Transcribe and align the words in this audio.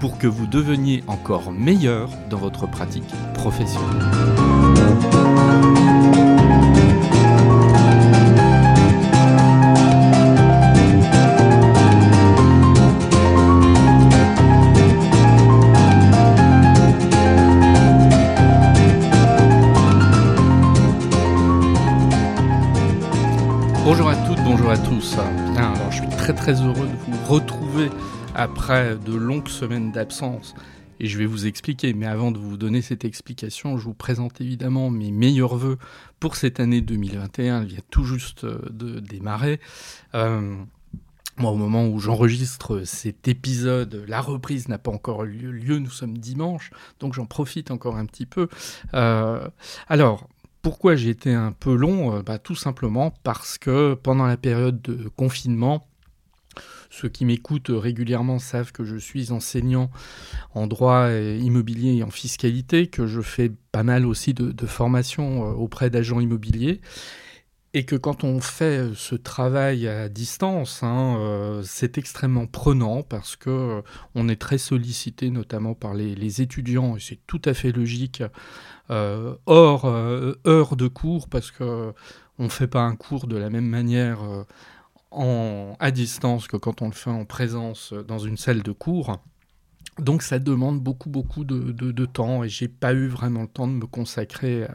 pour 0.00 0.18
que 0.18 0.26
vous 0.26 0.46
deveniez 0.46 1.02
encore 1.06 1.52
meilleur 1.52 2.10
dans 2.28 2.38
votre 2.38 2.66
pratique 2.66 3.04
professionnelle. 3.34 4.04
Bonjour 23.84 24.08
à 24.08 24.16
toutes, 24.16 24.42
bonjour 24.42 24.70
à 24.70 24.76
tous. 24.76 25.16
Bien, 25.52 25.72
alors 25.72 25.92
je 25.92 26.00
suis 26.00 26.08
très 26.08 26.34
très 26.34 26.60
heureux 26.60 26.88
de 26.88 27.12
vous 27.12 27.32
retrouver 27.32 27.88
après 28.36 28.96
de 28.96 29.14
longues 29.14 29.48
semaines 29.48 29.90
d'absence. 29.90 30.54
Et 31.00 31.06
je 31.06 31.18
vais 31.18 31.26
vous 31.26 31.46
expliquer, 31.46 31.92
mais 31.94 32.06
avant 32.06 32.30
de 32.30 32.38
vous 32.38 32.56
donner 32.56 32.82
cette 32.82 33.04
explication, 33.04 33.76
je 33.76 33.84
vous 33.84 33.94
présente 33.94 34.40
évidemment 34.40 34.90
mes 34.90 35.10
meilleurs 35.10 35.56
voeux 35.56 35.78
pour 36.20 36.36
cette 36.36 36.60
année 36.60 36.80
2021. 36.80 37.62
Elle 37.62 37.68
vient 37.68 37.78
tout 37.90 38.04
juste 38.04 38.44
euh, 38.44 38.58
de 38.70 39.00
démarrer. 39.00 39.60
Euh, 40.14 40.56
moi, 41.38 41.50
au 41.50 41.56
moment 41.56 41.86
où 41.86 41.98
j'enregistre 41.98 42.82
cet 42.84 43.28
épisode, 43.28 44.04
la 44.08 44.22
reprise 44.22 44.68
n'a 44.68 44.78
pas 44.78 44.90
encore 44.90 45.24
eu 45.24 45.52
lieu, 45.52 45.78
nous 45.78 45.90
sommes 45.90 46.16
dimanche, 46.16 46.70
donc 46.98 47.12
j'en 47.12 47.26
profite 47.26 47.70
encore 47.70 47.96
un 47.96 48.06
petit 48.06 48.24
peu. 48.24 48.48
Euh, 48.94 49.46
alors, 49.88 50.28
pourquoi 50.62 50.96
j'ai 50.96 51.10
été 51.10 51.34
un 51.34 51.52
peu 51.52 51.74
long? 51.74 52.20
Bah, 52.20 52.38
Tout 52.38 52.54
simplement 52.54 53.12
parce 53.22 53.58
que 53.58 53.92
pendant 53.94 54.24
la 54.24 54.38
période 54.38 54.80
de 54.80 55.08
confinement, 55.08 55.85
ceux 56.96 57.08
qui 57.08 57.24
m'écoutent 57.24 57.70
régulièrement 57.70 58.38
savent 58.38 58.72
que 58.72 58.84
je 58.84 58.96
suis 58.96 59.32
enseignant 59.32 59.90
en 60.54 60.66
droit 60.66 61.10
immobilier 61.10 61.96
et 61.96 62.02
en 62.02 62.10
fiscalité, 62.10 62.86
que 62.86 63.06
je 63.06 63.20
fais 63.20 63.52
pas 63.72 63.82
mal 63.82 64.06
aussi 64.06 64.32
de, 64.34 64.52
de 64.52 64.66
formation 64.66 65.44
euh, 65.44 65.52
auprès 65.52 65.90
d'agents 65.90 66.20
immobiliers. 66.20 66.80
Et 67.74 67.84
que 67.84 67.96
quand 67.96 68.24
on 68.24 68.40
fait 68.40 68.94
ce 68.94 69.14
travail 69.14 69.86
à 69.86 70.08
distance, 70.08 70.82
hein, 70.82 71.18
euh, 71.18 71.62
c'est 71.62 71.98
extrêmement 71.98 72.46
prenant 72.46 73.02
parce 73.02 73.36
que 73.36 73.50
euh, 73.50 73.82
on 74.14 74.30
est 74.30 74.40
très 74.40 74.56
sollicité, 74.56 75.28
notamment 75.28 75.74
par 75.74 75.92
les, 75.92 76.40
étudiants, 76.40 76.96
et 76.96 77.00
c'est 77.00 77.18
tout 77.26 77.42
à 77.44 77.52
fait 77.52 77.72
logique, 77.72 78.22
hors 78.88 79.84
heure 79.84 80.76
de 80.76 80.88
cours, 80.88 81.28
parce 81.28 81.50
que 81.50 81.92
on 82.38 82.44
ne 82.44 82.48
fait 82.48 82.66
pas 82.66 82.82
un 82.82 82.96
cours 82.96 83.26
de 83.26 83.36
la 83.36 83.50
même 83.50 83.66
manière 83.66 84.20
à 85.12 85.90
distance 85.90 86.46
que 86.46 86.56
quand 86.56 86.82
on 86.82 86.86
le 86.86 86.94
fait 86.94 87.10
en 87.10 87.24
présence 87.24 87.92
dans 87.92 88.18
une 88.18 88.36
salle 88.36 88.62
de 88.62 88.72
cours. 88.72 89.20
Donc 89.98 90.22
ça 90.22 90.38
demande 90.38 90.80
beaucoup 90.80 91.08
beaucoup 91.08 91.44
de, 91.44 92.04
temps 92.06 92.44
et 92.44 92.48
j'ai 92.48 92.68
pas 92.68 92.92
eu 92.92 93.06
vraiment 93.06 93.42
le 93.42 93.48
temps 93.48 93.66
de 93.66 93.72
me 93.72 93.86
consacrer 93.86 94.66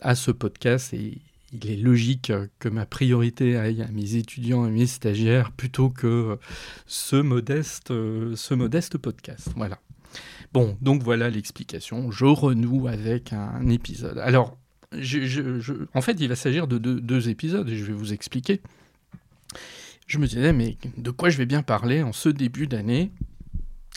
à, 0.00 0.14
ce 0.14 0.30
podcast 0.30 0.94
et 0.94 1.20
il 1.52 1.70
est 1.70 1.76
logique 1.76 2.32
que 2.60 2.68
ma 2.68 2.86
priorité 2.86 3.56
aille 3.56 3.82
à 3.82 3.88
mes 3.88 4.14
étudiants 4.14 4.66
et 4.66 4.70
mes 4.70 4.86
stagiaires 4.86 5.50
plutôt 5.50 5.90
que 5.90 6.38
ce 6.86 7.16
modeste, 7.16 7.88
ce 7.88 8.54
modeste 8.54 8.98
podcast. 8.98 9.48
Voilà. 9.56 9.80
Bon, 10.52 10.76
donc 10.80 11.02
voilà 11.02 11.30
l'explication. 11.30 12.10
Je 12.10 12.24
renoue 12.26 12.86
avec 12.86 13.32
un 13.32 13.66
épisode. 13.68 14.18
Alors, 14.18 14.56
en 14.92 16.00
fait, 16.00 16.16
il 16.20 16.28
va 16.28 16.36
s'agir 16.36 16.66
de 16.68 16.78
deux 16.78 17.28
épisodes 17.28 17.68
et 17.68 17.76
je 17.76 17.84
vais 17.84 17.92
vous 17.92 18.12
expliquer 18.12 18.60
je 20.08 20.18
me 20.18 20.26
disais, 20.26 20.52
mais 20.52 20.76
de 20.96 21.10
quoi 21.10 21.28
je 21.28 21.36
vais 21.36 21.46
bien 21.46 21.62
parler 21.62 22.02
en 22.02 22.12
ce 22.12 22.28
début 22.30 22.66
d'année? 22.66 23.12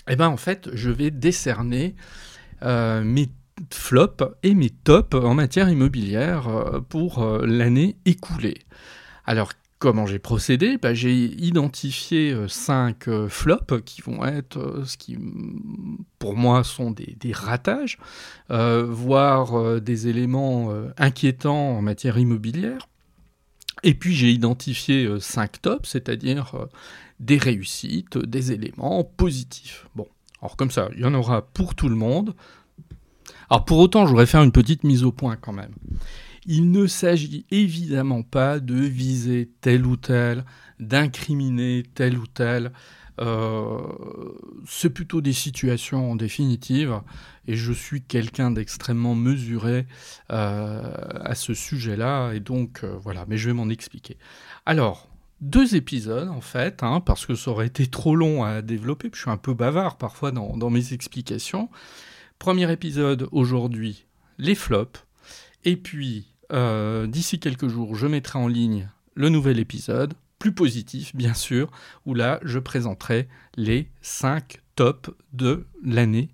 Eh 0.09 0.15
bien, 0.15 0.27
en 0.27 0.37
fait, 0.37 0.69
je 0.73 0.89
vais 0.89 1.09
décerner 1.09 1.95
euh, 2.63 3.01
mes 3.03 3.29
flops 3.71 4.23
et 4.43 4.53
mes 4.53 4.69
tops 4.69 5.15
en 5.15 5.33
matière 5.33 5.69
immobilière 5.69 6.47
euh, 6.49 6.81
pour 6.81 7.23
euh, 7.23 7.45
l'année 7.45 7.95
écoulée. 8.05 8.57
Alors, 9.25 9.53
comment 9.79 10.05
j'ai 10.05 10.19
procédé? 10.19 10.77
Ben, 10.77 10.93
J'ai 10.93 11.13
identifié 11.13 12.35
cinq 12.49 13.09
flops 13.29 13.81
qui 13.85 14.01
vont 14.01 14.25
être 14.25 14.83
ce 14.85 14.97
qui, 14.97 15.17
pour 16.19 16.35
moi, 16.35 16.63
sont 16.63 16.91
des, 16.91 17.15
des 17.19 17.31
ratages, 17.31 17.97
voire 18.49 19.81
des 19.81 20.07
éléments 20.07 20.71
inquiétants 20.97 21.77
en 21.77 21.81
matière 21.81 22.19
immobilière. 22.19 22.89
Et 23.83 23.93
puis 23.93 24.13
j'ai 24.13 24.31
identifié 24.31 25.05
euh, 25.05 25.19
cinq 25.19 25.61
tops, 25.61 25.89
c'est-à-dire 25.89 26.55
euh, 26.55 26.65
des 27.19 27.37
réussites, 27.37 28.17
des 28.17 28.51
éléments 28.51 29.03
positifs. 29.03 29.87
Bon, 29.95 30.07
alors 30.41 30.55
comme 30.55 30.71
ça, 30.71 30.89
il 30.95 31.01
y 31.01 31.05
en 31.05 31.13
aura 31.13 31.41
pour 31.41 31.75
tout 31.75 31.89
le 31.89 31.95
monde. 31.95 32.35
Alors 33.49 33.65
pour 33.65 33.79
autant, 33.79 34.05
je 34.05 34.11
voudrais 34.11 34.25
faire 34.25 34.43
une 34.43 34.51
petite 34.51 34.83
mise 34.83 35.03
au 35.03 35.11
point 35.11 35.35
quand 35.35 35.53
même. 35.53 35.73
Il 36.45 36.71
ne 36.71 36.87
s'agit 36.87 37.45
évidemment 37.51 38.23
pas 38.23 38.59
de 38.59 38.75
viser 38.75 39.49
tel 39.61 39.85
ou 39.85 39.95
tel, 39.95 40.45
d'incriminer 40.79 41.83
tel 41.93 42.17
ou 42.17 42.25
tel. 42.27 42.71
Euh, 43.19 43.79
c'est 44.65 44.89
plutôt 44.89 45.21
des 45.21 45.33
situations 45.33 46.11
en 46.11 46.15
définitive, 46.15 47.01
et 47.47 47.55
je 47.55 47.73
suis 47.73 48.01
quelqu'un 48.01 48.51
d'extrêmement 48.51 49.15
mesuré 49.15 49.85
euh, 50.31 50.93
à 51.21 51.35
ce 51.35 51.53
sujet-là, 51.53 52.33
et 52.33 52.39
donc 52.39 52.83
euh, 52.83 52.95
voilà, 52.97 53.25
mais 53.27 53.37
je 53.37 53.47
vais 53.47 53.53
m'en 53.53 53.69
expliquer. 53.69 54.17
Alors, 54.65 55.09
deux 55.41 55.75
épisodes 55.75 56.29
en 56.29 56.41
fait, 56.41 56.83
hein, 56.83 57.01
parce 57.01 57.25
que 57.25 57.35
ça 57.35 57.51
aurait 57.51 57.67
été 57.67 57.87
trop 57.87 58.15
long 58.15 58.43
à 58.43 58.61
développer, 58.61 59.09
puis 59.09 59.17
je 59.19 59.23
suis 59.23 59.31
un 59.31 59.37
peu 59.37 59.53
bavard 59.53 59.97
parfois 59.97 60.31
dans, 60.31 60.55
dans 60.55 60.69
mes 60.69 60.93
explications. 60.93 61.69
Premier 62.39 62.71
épisode 62.71 63.27
aujourd'hui, 63.31 64.05
les 64.37 64.55
flops, 64.55 65.05
et 65.65 65.77
puis 65.77 66.27
d'ici 67.07 67.39
quelques 67.39 67.69
jours, 67.69 67.95
je 67.95 68.07
mettrai 68.07 68.37
en 68.37 68.49
ligne 68.49 68.89
le 69.15 69.29
nouvel 69.29 69.57
épisode, 69.57 70.15
plus 70.41 70.53
positif, 70.53 71.15
bien 71.15 71.35
sûr, 71.35 71.69
où 72.07 72.15
là, 72.15 72.39
je 72.41 72.57
présenterai 72.57 73.29
les 73.57 73.91
5 74.01 74.59
tops 74.75 75.11
de 75.33 75.67
l'année 75.83 76.31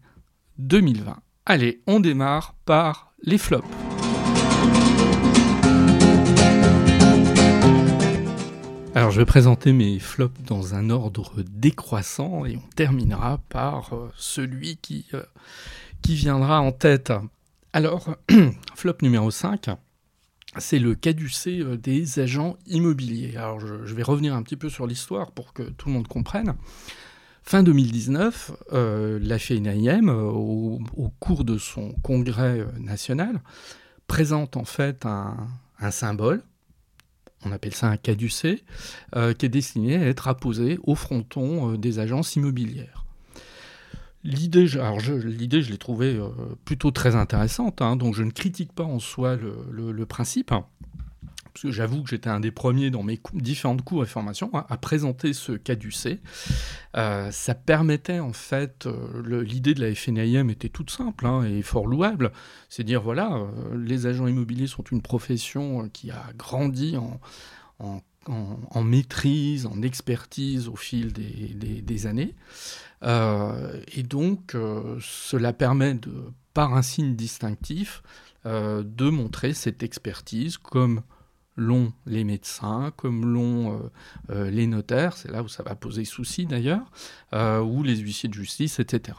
2020. 0.59 1.18
Allez, 1.45 1.81
on 1.88 2.00
démarre 2.00 2.56
par 2.63 3.12
les 3.22 3.38
flops. 3.38 3.67
Alors 8.96 9.12
je 9.12 9.19
vais 9.19 9.25
présenter 9.25 9.73
mes 9.73 10.00
flops 10.00 10.41
dans 10.41 10.73
un 10.73 10.90
ordre 10.90 11.44
décroissant 11.44 12.46
et 12.46 12.56
on 12.56 12.69
terminera 12.75 13.40
par 13.50 13.94
euh, 13.94 14.09
celui 14.16 14.78
qui, 14.78 15.06
euh, 15.13 15.23
qui 16.01 16.16
viendra 16.16 16.62
en 16.62 16.72
tête. 16.72 17.12
Alors, 17.73 18.16
flop 18.75 18.96
numéro 19.01 19.29
5, 19.29 19.69
c'est 20.59 20.79
le 20.79 20.95
caducé 20.95 21.59
euh, 21.59 21.78
des 21.78 22.19
agents 22.19 22.57
immobiliers. 22.68 23.35
Alors 23.38 23.59
je, 23.59 23.94
vais 23.94 24.03
revenir 24.03 24.34
un 24.34 24.44
petit 24.44 24.56
peu 24.56 24.69
sur 24.69 24.88
l'histoire 24.88 25.31
pour 25.31 25.53
que 25.53 25.63
tout 25.63 25.88
le 25.88 25.94
monde 25.94 26.07
comprenne. 26.07 26.56
Fin 27.44 27.63
2019, 27.63 28.52
euh, 28.73 29.20
la 29.22 29.40
FNIM, 29.40 30.09
euh, 30.09 30.22
au, 30.22 30.82
cours 31.20 31.43
de 31.43 31.58
son 31.58 31.93
congrès 32.03 32.66
national, 32.79 33.41
présente 34.08 34.58
en 34.58 34.66
fait 34.66 35.05
un, 35.05 35.47
symbole, 35.91 36.43
on 37.46 37.52
appelle 37.52 37.73
ça 37.73 37.87
un 37.87 37.97
caducé, 37.97 38.64
qui 39.14 39.46
est 39.46 39.49
destiné 39.49 39.96
à 39.96 40.08
être 40.08 40.28
apposé 40.28 40.79
au 40.84 40.96
fronton 40.96 41.73
des 41.73 41.99
agences 41.99 42.35
immobilières. 42.35 43.07
L'idée, 44.23 44.78
alors 44.78 44.99
je, 44.99 45.14
l'idée, 45.14 45.61
je 45.61 45.72
l'ai 45.72 45.78
trouvée 45.78 46.16
euh, 46.16 46.29
plutôt 46.66 46.91
très 46.91 47.16
intéressante, 47.16 47.81
hein, 47.81 47.96
donc 47.96 48.16
je 48.16 48.23
ne 48.23 48.31
critique 48.31 48.73
pas 48.73 48.84
en 48.84 48.99
soi 48.99 49.37
le, 49.37 50.05
principe, 50.05 50.52
hein, 50.52 50.66
parce 51.53 51.61
que 51.64 51.72
j'avoue 51.72 52.02
que 52.03 52.09
j'étais 52.09 52.29
un 52.29 52.40
des 52.40 52.52
premiers 52.52 52.90
dans 52.90 53.03
mes 53.03 53.19
différentes 53.34 53.84
cours 53.84 54.03
et 54.03 54.08
formations 54.08 54.52
à, 54.53 54.78
présenter 54.78 55.34
ce 55.34 55.52
caducé. 55.53 56.19
Euh, 56.96 57.29
ça 57.31 57.53
permettait 57.53 58.19
en 58.19 58.34
fait, 58.34 58.87
euh, 58.87 59.43
l'idée 59.43 59.75
de 59.75 59.81
la 59.81 59.93
FNIM 59.93 60.49
était 60.49 60.70
toute 60.70 60.90
simple 60.90 61.28
hein, 61.28 61.43
et 61.43 61.61
fort 61.61 61.85
louable, 61.85 62.31
c'est 62.70 62.84
dire 62.84 63.02
voilà, 63.03 63.47
les 63.75 64.08
agents 64.08 64.28
immobiliers 64.28 64.67
sont 64.67 64.84
une 64.84 65.02
profession 65.02 65.90
qui 65.90 66.09
a 66.09 66.23
grandi 66.35 66.97
en, 66.97 68.02
maîtrise, 68.84 69.66
en 69.66 69.82
expertise 69.82 70.68
au 70.68 70.76
fil 70.76 71.14
des 71.14 72.08
années. 72.08 72.35
Euh, 73.03 73.82
et 73.96 74.03
donc, 74.03 74.56
euh, 74.56 74.97
cela 75.02 75.53
permet 75.53 76.00
par 76.53 76.74
un 76.76 76.82
signe 76.82 77.16
distinctif, 77.16 78.02
de 78.46 79.09
montrer 79.09 79.53
cette 79.53 79.84
expertise 79.84 80.58
comme 80.58 81.02
l'ont 81.58 81.91
les 82.06 82.24
médecins, 82.24 82.94
comme 82.96 83.26
l'ont 83.26 83.91
les 84.30 84.68
notaires, 84.68 85.18
c'est 85.18 85.30
là 85.30 85.44
où 85.44 85.50
ça 85.50 85.64
va 85.64 85.76
poser 85.76 86.06
souci 86.06 86.46
d'ailleurs, 86.46 86.90
ou 87.34 87.84
les 87.84 87.97
huissiers 87.97 88.30
de 88.30 88.34
justice, 88.34 88.80
etc. 88.80 89.18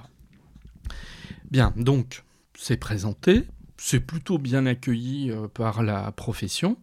Bien, 1.50 1.74
donc 1.76 2.24
c'est 2.54 2.78
présenté, 2.78 3.44
c'est 3.76 4.00
plutôt 4.00 4.38
bien 4.38 4.64
accueilli 4.64 5.30
par 5.52 5.82
la 5.82 6.10
profession. 6.12 6.78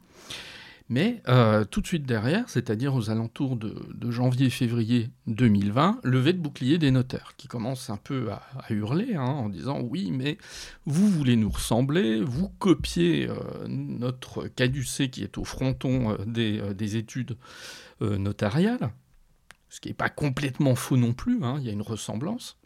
Mais 0.88 1.24
euh, 1.28 1.66
tout 1.66 1.82
de 1.82 1.88
suite 1.88 2.06
derrière, 2.06 2.48
c'est-à-dire 2.48 2.94
aux 2.94 3.10
alentours 3.10 3.56
de, 3.56 4.12
janvier-février 4.12 5.10
2020, 5.26 6.00
levée 6.04 6.34
de 6.34 6.38
bouclier 6.38 6.78
des 6.78 6.92
notaires, 6.92 7.34
qui 7.38 7.48
commence 7.48 7.90
un 7.90 7.98
peu 7.98 8.30
à, 8.32 8.44
hurler 8.70 9.16
hein, 9.16 9.24
en 9.24 9.50
disant 9.50 9.82
oui, 9.82 10.12
mais 10.12 10.38
vous 10.86 11.10
voulez 11.10 11.38
nous 11.38 11.50
ressembler, 11.50 12.22
vous 12.22 12.50
copiez 12.60 13.28
euh, 13.28 13.36
notre 13.68 14.48
caducé 14.48 15.10
qui 15.10 15.24
est 15.24 15.40
au 15.40 15.44
fronton 15.44 16.12
euh, 16.12 16.74
des, 16.74 16.96
études 16.98 17.36
notariales, 18.02 18.92
ce 19.70 19.82
qui 19.82 19.88
n'est 19.88 19.96
pas 19.96 20.10
complètement 20.10 20.76
faux 20.76 20.98
non 20.98 21.14
plus, 21.14 21.44
hein, 21.44 21.58
il 21.60 21.66
y 21.66 21.70
a 21.70 21.74
une 21.74 21.82
ressemblance. 21.82 22.58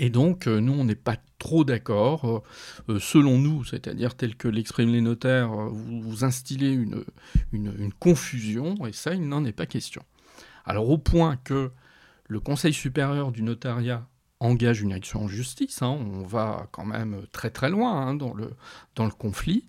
Et 0.00 0.10
donc, 0.10 0.46
euh, 0.46 0.60
nous, 0.60 0.72
on 0.72 0.84
n'est 0.84 0.94
pas 0.94 1.16
trop 1.38 1.64
d'accord. 1.64 2.24
Euh, 2.24 2.92
euh, 2.92 2.98
selon 2.98 3.38
nous, 3.38 3.64
c'est-à-dire 3.64 4.14
tel 4.14 4.36
que 4.36 4.48
l'expriment 4.48 4.92
les 4.92 5.00
notaires, 5.00 5.50
vous, 5.50 6.24
instillez 6.24 6.70
une, 6.70 7.04
une, 7.52 7.92
confusion, 7.92 8.86
et 8.86 8.92
ça, 8.92 9.14
il 9.14 9.28
n'en 9.28 9.44
est 9.44 9.52
pas 9.52 9.66
question. 9.66 10.02
Alors, 10.64 10.88
au 10.90 10.98
point 10.98 11.36
que 11.36 11.70
le 12.28 12.40
Conseil 12.40 12.72
supérieur 12.72 13.32
du 13.32 13.42
notariat 13.42 14.06
engage 14.40 14.82
une 14.82 14.92
action 14.92 15.24
en 15.24 15.28
justice, 15.28 15.82
hein, 15.82 15.88
on 15.88 16.22
va 16.22 16.68
quand 16.70 16.84
même 16.84 17.22
très 17.32 17.50
très 17.50 17.70
loin 17.70 18.06
hein, 18.06 18.14
dans, 18.14 18.34
le, 18.34 18.52
dans 18.94 19.04
le 19.04 19.10
conflit. 19.10 19.64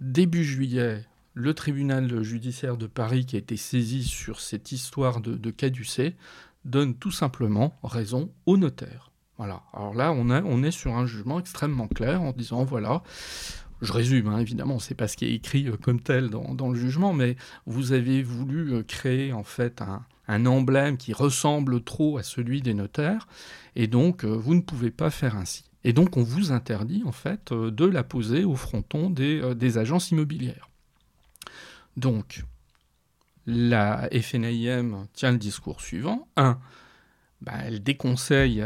début 0.00 0.44
juillet, 0.44 1.06
le 1.34 1.54
tribunal 1.54 2.22
judiciaire 2.22 2.76
de 2.76 2.86
Paris 2.86 3.24
qui 3.24 3.36
a 3.36 3.38
été 3.38 3.56
saisi 3.56 4.04
sur 4.04 4.40
cette 4.40 4.72
histoire 4.72 5.22
de, 5.22 5.36
de 5.36 5.50
caducée 5.50 6.14
donne 6.64 6.94
tout 6.94 7.10
simplement 7.10 7.78
raison 7.82 8.30
au 8.46 8.56
notaire. 8.56 9.10
Voilà. 9.38 9.62
Alors 9.72 9.94
là, 9.94 10.12
on, 10.12 10.62
est 10.62 10.70
sur 10.70 10.94
un 10.94 11.06
jugement 11.06 11.40
extrêmement 11.40 11.88
clair 11.88 12.22
en 12.22 12.32
disant 12.32 12.64
voilà, 12.64 13.02
je 13.80 13.92
résume, 13.92 14.28
hein, 14.28 14.38
évidemment, 14.38 14.78
c'est 14.78 14.94
pas 14.94 15.08
ce 15.08 15.16
qui 15.16 15.24
est 15.24 15.34
écrit 15.34 15.66
euh, 15.68 15.76
comme 15.76 16.00
tel 16.00 16.30
dans, 16.30 16.70
le 16.70 16.78
jugement, 16.78 17.12
mais 17.12 17.36
vous 17.66 17.92
avez 17.92 18.22
voulu 18.22 18.72
euh, 18.72 18.82
créer 18.82 19.32
en 19.32 19.42
fait 19.42 19.82
un, 19.82 20.46
emblème 20.46 20.96
qui 20.96 21.12
ressemble 21.12 21.82
trop 21.82 22.16
à 22.16 22.22
celui 22.22 22.62
des 22.62 22.72
notaires, 22.72 23.26
et 23.74 23.86
donc 23.86 24.24
euh, 24.24 24.28
vous 24.28 24.54
ne 24.54 24.60
pouvez 24.60 24.90
pas 24.90 25.10
faire 25.10 25.36
ainsi. 25.36 25.64
Et 25.84 25.92
donc 25.92 26.16
on 26.16 26.22
vous 26.22 26.52
interdit 26.52 27.02
en 27.04 27.12
fait 27.12 27.52
de 27.52 27.84
la 27.84 28.04
poser 28.04 28.44
au 28.44 28.54
fronton 28.54 29.10
des, 29.10 29.54
des 29.56 29.78
agences 29.78 30.10
immobilières. 30.12 30.70
Donc, 31.96 32.44
la 33.46 34.08
FNIM 34.12 35.06
tient 35.12 35.32
le 35.32 35.38
discours 35.38 35.80
suivant. 35.80 36.28
1. 36.36 36.58
Bah, 37.40 37.52
elle 37.64 37.82
déconseille 37.82 38.64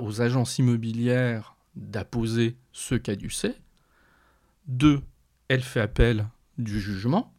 aux 0.00 0.20
agences 0.20 0.58
immobilières 0.58 1.56
d'apposer 1.76 2.56
ce 2.72 2.94
caducé. 2.94 3.54
2. 4.68 5.00
Elle 5.48 5.62
fait 5.62 5.80
appel 5.80 6.26
du 6.58 6.80
jugement. 6.80 7.32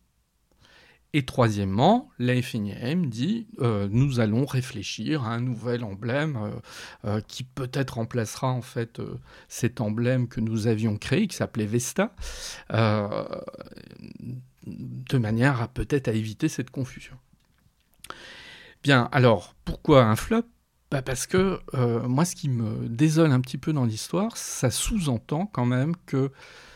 Et 1.13 1.25
troisièmement, 1.25 2.09
la 2.19 2.39
FNIM 2.41 3.07
dit 3.07 3.47
euh, 3.59 3.87
nous 3.89 4.19
allons 4.19 4.45
réfléchir 4.45 5.23
à 5.23 5.29
un 5.29 5.39
nouvel 5.39 5.83
emblème 5.83 6.37
euh, 6.37 6.51
euh, 7.05 7.21
qui 7.27 7.43
peut-être 7.43 7.95
remplacera 7.95 8.49
en 8.49 8.61
fait 8.61 9.01
cet 9.47 9.79
emblème 9.79 10.27
que 10.27 10.41
nous 10.41 10.67
avions 10.67 10.97
créé 10.97 11.27
qui 11.27 11.35
s'appelait 11.35 11.65
Vesta 11.65 12.13
de 14.67 15.17
manière 15.17 15.61
à 15.61 15.67
peut-être 15.67 16.07
à 16.07 16.13
éviter 16.13 16.49
cette 16.49 16.69
confusion. 16.69 17.15
Bien, 18.83 19.09
alors 19.11 19.55
pourquoi 19.65 20.03
un 20.03 20.15
flop? 20.15 20.43
Bah 20.89 21.01
Parce 21.01 21.27
que 21.27 21.59
euh, 21.73 22.07
moi, 22.07 22.23
ce 22.23 22.35
qui 22.35 22.47
me 22.47 22.87
désole 22.87 23.31
un 23.31 23.41
petit 23.41 23.57
peu 23.57 23.73
dans 23.73 23.83
l'histoire, 23.83 24.37
ça 24.37 24.71
sous-entend 24.71 25.45
quand 25.45 25.65
même 25.65 25.95
que 26.05 26.31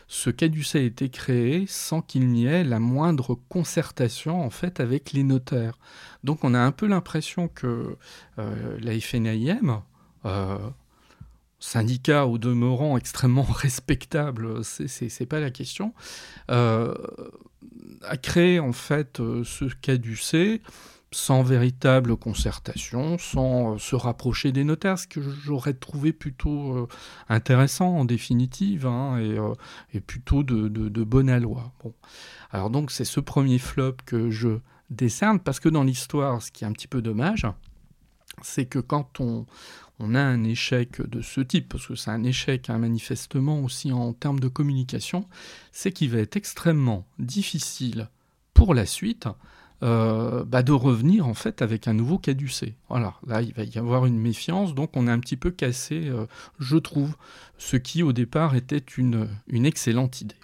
ce 0.07 0.29
caducé 0.29 0.79
a 0.79 0.81
été 0.81 1.07
créé 1.07 1.65
sans 1.67 2.01
qu'il 2.01 2.27
n'y 2.27 2.45
ait 2.45 2.65
la 2.65 2.79
moindre 2.79 3.39
concertation 3.47 4.43
en 4.43 4.49
fait 4.49 4.81
avec 4.81 5.13
les 5.13 5.23
notaires. 5.23 5.79
Donc 6.25 6.43
on 6.43 6.53
a 6.53 6.59
un 6.59 6.73
peu 6.73 6.85
l'impression 6.85 7.47
que 7.47 7.95
euh, 8.37 8.77
la 8.81 8.99
FNIM, 8.99 9.81
euh, 10.25 10.57
syndicat 11.61 12.25
au 12.25 12.37
demeurant 12.37 12.97
extrêmement 12.97 13.43
respectable, 13.49 14.65
c'est 14.65 15.25
pas 15.25 15.39
la 15.39 15.51
question, 15.51 15.93
euh, 16.49 16.93
a 18.01 18.17
créé 18.17 18.59
en 18.59 18.73
fait 18.73 19.21
euh, 19.21 19.43
ce 19.45 19.65
caducé 19.65 20.61
sans 21.13 21.43
véritable 21.43 22.15
concertation, 22.15 23.17
sans 23.17 23.75
euh, 23.75 23.77
se 23.77 23.95
rapprocher 23.95 24.51
des 24.51 24.63
notaires, 24.63 24.97
ce 24.97 25.07
que 25.07 25.21
j'aurais 25.21 25.73
trouvé 25.73 26.13
plutôt 26.13 26.87
intéressant 27.29 27.97
en 27.97 28.05
définitive, 28.05 28.87
hein, 28.87 29.19
et, 29.93 29.99
plutôt 29.99 30.43
de, 30.43 30.67
de, 30.67 31.03
bonne 31.03 31.29
aloi. 31.29 31.71
Bon. 31.83 31.93
Alors 32.51 32.69
donc 32.69 32.91
c'est 32.91 33.05
ce 33.05 33.19
premier 33.19 33.59
flop 33.59 33.97
que 34.05 34.31
je 34.31 34.59
décerne, 34.89 35.39
parce 35.39 35.59
que 35.59 35.69
dans 35.69 35.83
l'histoire, 35.83 36.41
ce 36.41 36.49
qui 36.51 36.63
est 36.63 36.67
un 36.67 36.73
petit 36.73 36.87
peu 36.87 37.01
dommage, 37.01 37.45
c'est 38.41 38.65
que 38.65 38.79
quand 38.79 39.19
on, 39.19 39.45
on 40.01 40.15
a 40.15 40.21
un 40.21 40.43
échec 40.43 41.01
de 41.01 41.21
ce 41.21 41.41
type, 41.41 41.69
parce 41.69 41.87
que 41.87 41.95
c'est 41.95 42.11
un 42.11 42.23
échec 42.23 42.69
hein, 42.69 42.77
manifestement 42.77 43.61
aussi 43.61 43.91
en 43.91 44.13
termes 44.13 44.39
de 44.39 44.47
communication, 44.47 45.25
c'est 45.71 45.91
qu'il 45.91 46.09
va 46.09 46.19
être 46.19 46.35
extrêmement 46.35 47.05
difficile 47.19 48.09
pour 48.53 48.73
la 48.73 48.85
suite 48.85 49.27
euh, 49.83 50.43
bah, 50.45 50.63
de 50.63 50.71
revenir 50.71 51.27
en 51.27 51.33
fait 51.33 51.61
avec 51.61 51.87
un 51.87 51.93
nouveau 51.93 52.17
caducé. 52.17 52.75
Voilà, 52.89 53.15
là 53.25 53.41
il 53.41 53.53
va 53.53 53.63
y 53.63 53.77
avoir 53.77 54.05
une 54.05 54.19
méfiance, 54.19 54.75
donc 54.75 54.95
on 54.95 55.07
est 55.07 55.11
un 55.11 55.19
petit 55.19 55.37
peu 55.37 55.51
cassé, 55.51 56.07
euh, 56.07 56.25
je 56.59 56.77
trouve, 56.77 57.15
ce 57.57 57.77
qui 57.77 58.03
au 58.03 58.13
départ 58.13 58.55
était 58.55 58.83
une 58.97 59.27
excellente 59.65 60.21
idée. 60.21 60.35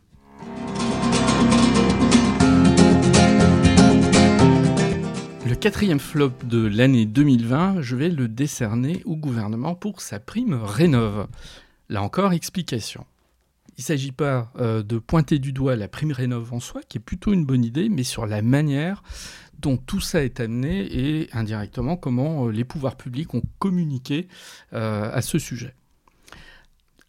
Le 5.47 5.55
quatrième 5.55 5.99
flop 5.99 6.33
de 6.43 6.67
l'année 6.67 7.05
2020, 7.05 7.81
je 7.81 7.95
vais 7.95 8.09
le 8.09 8.27
décerner 8.27 9.01
au 9.05 9.15
gouvernement 9.15 9.75
pour 9.75 10.01
sa 10.01 10.19
prime 10.19 10.55
Rénov. 10.61 11.29
Là 11.87 12.03
encore, 12.03 12.33
explication. 12.33 13.05
Il 13.77 13.79
ne 13.81 13.83
s'agit 13.83 14.11
pas 14.11 14.51
euh, 14.59 14.83
de 14.83 14.97
pointer 14.97 15.39
du 15.39 15.53
doigt 15.53 15.77
la 15.77 15.87
prime 15.87 16.11
Rénov 16.11 16.53
en 16.53 16.59
soi, 16.59 16.81
qui 16.89 16.97
est 16.97 17.01
plutôt 17.01 17.31
une 17.31 17.45
bonne 17.45 17.63
idée, 17.63 17.87
mais 17.87 18.03
sur 18.03 18.25
la 18.25 18.41
manière 18.41 19.03
dont 19.57 19.77
tout 19.77 20.01
ça 20.01 20.21
est 20.21 20.41
amené 20.41 20.81
et 20.81 21.29
indirectement 21.31 21.95
comment 21.95 22.47
euh, 22.47 22.51
les 22.51 22.65
pouvoirs 22.65 22.97
publics 22.97 23.33
ont 23.33 23.43
communiqué 23.57 24.27
euh, 24.73 25.09
à 25.13 25.21
ce 25.21 25.39
sujet. 25.39 25.75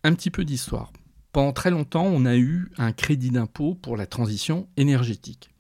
Un 0.05 0.15
petit 0.15 0.31
peu 0.31 0.45
d'histoire. 0.45 0.93
Pendant 1.33 1.53
très 1.53 1.73
longtemps, 1.73 2.07
on 2.07 2.25
a 2.25 2.37
eu 2.37 2.71
un 2.79 2.93
crédit 2.93 3.31
d'impôt 3.31 3.75
pour 3.75 3.97
la 3.97 4.07
transition 4.07 4.69
énergétique 4.77 5.51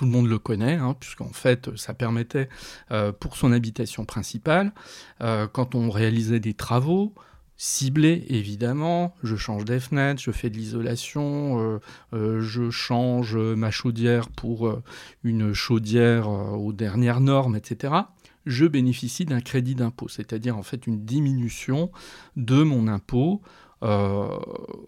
tout 0.00 0.06
le 0.06 0.12
monde 0.12 0.28
le 0.28 0.38
connaît, 0.38 0.76
hein, 0.76 0.96
puisqu'en 0.98 1.28
fait, 1.28 1.76
ça 1.76 1.92
permettait 1.92 2.48
euh, 2.90 3.12
pour 3.12 3.36
son 3.36 3.52
habitation 3.52 4.06
principale, 4.06 4.72
euh, 5.20 5.46
quand 5.46 5.74
on 5.74 5.90
réalisait 5.90 6.40
des 6.40 6.54
travaux, 6.54 7.12
ciblés 7.58 8.24
évidemment, 8.30 9.14
je 9.22 9.36
change 9.36 9.66
des 9.66 9.78
fenêtres, 9.78 10.22
je 10.22 10.30
fais 10.30 10.48
de 10.48 10.56
l'isolation, 10.56 11.78
euh, 12.14 12.40
je 12.40 12.70
change 12.70 13.36
ma 13.36 13.70
chaudière 13.70 14.30
pour 14.30 14.74
une 15.22 15.52
chaudière 15.52 16.30
aux 16.30 16.72
dernières 16.72 17.20
normes, 17.20 17.56
etc. 17.56 17.92
Je 18.46 18.64
bénéficie 18.64 19.26
d'un 19.26 19.42
crédit 19.42 19.74
d'impôt, 19.74 20.08
c'est-à-dire 20.08 20.56
en 20.56 20.62
fait 20.62 20.86
une 20.86 21.04
diminution 21.04 21.90
de 22.36 22.62
mon 22.62 22.88
impôt, 22.88 23.42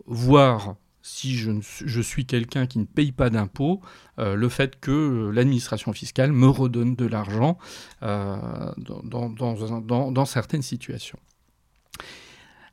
voire 0.06 0.76
si 1.02 1.36
je, 1.36 2.00
suis 2.00 2.24
quelqu'un 2.24 2.66
qui 2.66 2.78
ne 2.78 2.84
paye 2.84 3.12
pas 3.12 3.28
d'impôts, 3.28 3.80
euh, 4.18 4.36
le 4.36 4.48
fait 4.48 4.78
que 4.78 4.90
euh, 4.90 5.30
l'administration 5.30 5.92
fiscale 5.92 6.32
me 6.32 6.46
redonne 6.48 6.94
de 6.94 7.06
l'argent 7.06 7.58
euh, 8.02 8.36
dans, 8.78 10.24
certaines 10.24 10.62
situations. 10.62 11.18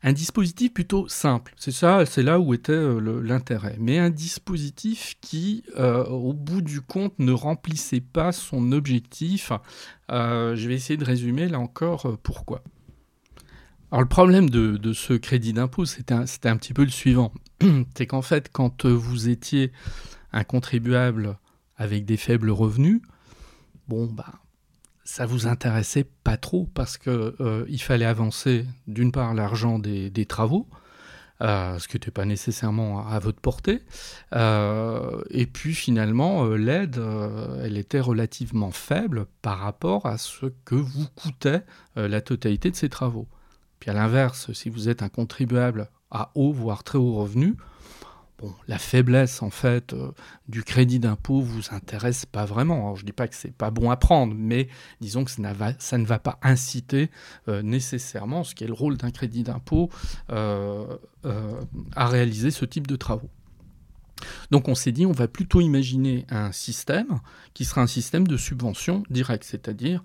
Un 0.03 0.13
dispositif 0.13 0.74
plutôt 0.74 1.09
simple, 1.09 1.53
c'est 1.57 1.74
ça, 1.74 2.05
c'est 2.05 2.24
là 2.24 2.39
où 2.39 2.53
était 2.53 2.79
l'intérêt. 3.21 3.75
Mais 3.79 3.98
un 3.98 4.09
dispositif 4.09 5.17
qui, 5.19 5.65
au 5.75 6.31
bout 6.31 6.62
du 6.62 6.79
compte, 6.79 7.19
ne 7.19 7.33
remplissait 7.33 8.00
pas 8.00 8.31
son 8.31 8.71
objectif. 8.71 9.51
je 10.09 10.67
vais 10.67 10.75
essayer 10.75 10.95
de 10.95 11.03
résumer 11.03 11.50
là 11.50 11.59
encore 11.59 12.17
pourquoi. 12.24 12.63
Le 13.91 14.05
problème 14.05 14.50
de, 14.50 14.93
ce 14.93 15.13
crédit 15.13 15.53
d'impôt, 15.53 15.86
c'était 15.86 16.13
un, 16.13 16.58
petit 16.58 16.74
peu 16.74 16.84
le 16.84 16.91
suivant. 16.91 17.34
C'est 17.96 18.05
qu'en 18.05 18.22
fait, 18.22 18.50
quand 18.51 18.86
vous 18.86 19.29
étiez 19.29 19.72
un 20.31 20.43
contribuable 20.43 21.38
avec 21.75 22.05
des 22.05 22.17
faibles 22.17 22.51
revenus, 22.51 23.01
bon, 23.88 24.05
bah, 24.05 24.34
ça 25.03 25.25
vous 25.25 25.48
intéressait 25.48 26.05
pas 26.24 26.38
trop 26.38 26.69
parce 26.75 26.98
que 26.98 27.36
euh, 27.39 27.65
il 27.67 27.81
fallait 27.81 28.05
avancer 28.05 28.65
d'une 28.86 29.12
part 29.12 29.34
l'argent 29.34 29.79
des, 29.79 30.25
travaux, 30.27 30.67
euh, 31.41 31.79
ce 31.79 31.88
qui 31.88 31.96
n'était 31.96 32.12
pas 32.12 32.25
nécessairement 32.25 33.08
à, 33.08 33.17
votre 33.17 33.39
portée, 33.39 33.81
euh, 34.36 35.24
et 35.31 35.48
puis 35.48 35.74
finalement 35.74 36.46
l'aide, 36.46 37.01
elle 37.63 37.77
était 37.77 38.01
relativement 38.01 38.69
faible 38.69 39.25
par 39.41 39.58
rapport 39.58 40.05
à 40.05 40.19
ce 40.19 40.46
que 40.63 40.75
vous 40.75 41.08
coûtait 41.15 41.63
la 41.96 42.22
totalité 42.22 42.69
de 42.69 42.75
ces 42.75 42.89
travaux. 42.89 43.27
Puis 43.79 43.89
à 43.89 43.93
l'inverse, 43.93 44.51
si 44.53 44.69
vous 44.69 44.89
êtes 44.89 45.03
un 45.03 45.09
contribuable 45.09 45.89
à 46.12 46.31
haut 46.36 46.51
voire 46.51 46.83
très 46.83 46.98
haut 46.98 47.15
revenu, 47.15 47.55
la 48.67 48.77
faiblesse 48.77 49.41
en 49.41 49.50
fait 49.50 49.93
euh, 49.93 50.12
du 50.48 50.63
crédit 50.63 51.00
d'impôt 51.00 51.41
vous 51.41 51.62
intéresse 51.71 52.25
pas 52.25 52.45
vraiment. 52.45 52.95
je 52.95 53.01
ne 53.01 53.07
dis 53.07 53.12
pas 53.12 53.27
que 53.27 53.36
c'est 53.36 53.53
pas 53.53 53.71
bon 53.71 53.89
à 53.89 53.98
prendre, 53.98 54.33
mais 54.36 54.67
disons 55.01 55.25
que 55.25 55.31
ça, 55.31 55.98
ne 55.98 56.05
va 56.05 56.19
pas 56.19 56.39
inciter 56.41 57.09
euh, 57.48 57.62
nécessairement, 57.62 58.43
ce 58.43 58.55
qui 58.55 58.63
est 58.63 58.67
le 58.67 58.74
rôle 58.74 58.98
d'un 58.98 59.12
crédit 59.12 59.43
d'impôt, 59.43 59.89
euh, 60.31 60.86
à 61.95 62.07
réaliser 62.07 62.51
ce 62.51 62.65
type 62.65 62.88
de 62.88 62.95
travaux. 62.95 63.29
Donc 64.51 64.67
on 64.67 64.75
s'est 64.75 64.91
dit, 64.91 65.05
on 65.05 65.11
va 65.11 65.27
plutôt 65.27 65.61
imaginer 65.61 66.25
un 66.29 66.51
système 66.51 67.19
qui 67.53 67.65
sera 67.65 67.81
un 67.81 67.88
système 67.88 68.27
de 68.27 68.38
subvention 68.38 69.03
directe, 69.09 69.43
c'est-à-dire 69.43 70.03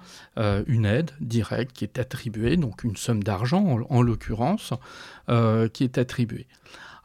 une 0.66 0.86
aide 0.86 1.10
directe 1.20 1.72
qui 1.72 1.84
est 1.84 1.98
attribuée, 1.98 2.56
donc 2.56 2.84
une 2.84 2.96
somme 2.96 3.22
d'argent 3.22 3.78
en 3.88 4.02
l'occurrence, 4.02 4.72
qui 5.72 5.84
est 5.84 5.98
attribuée. 5.98 6.46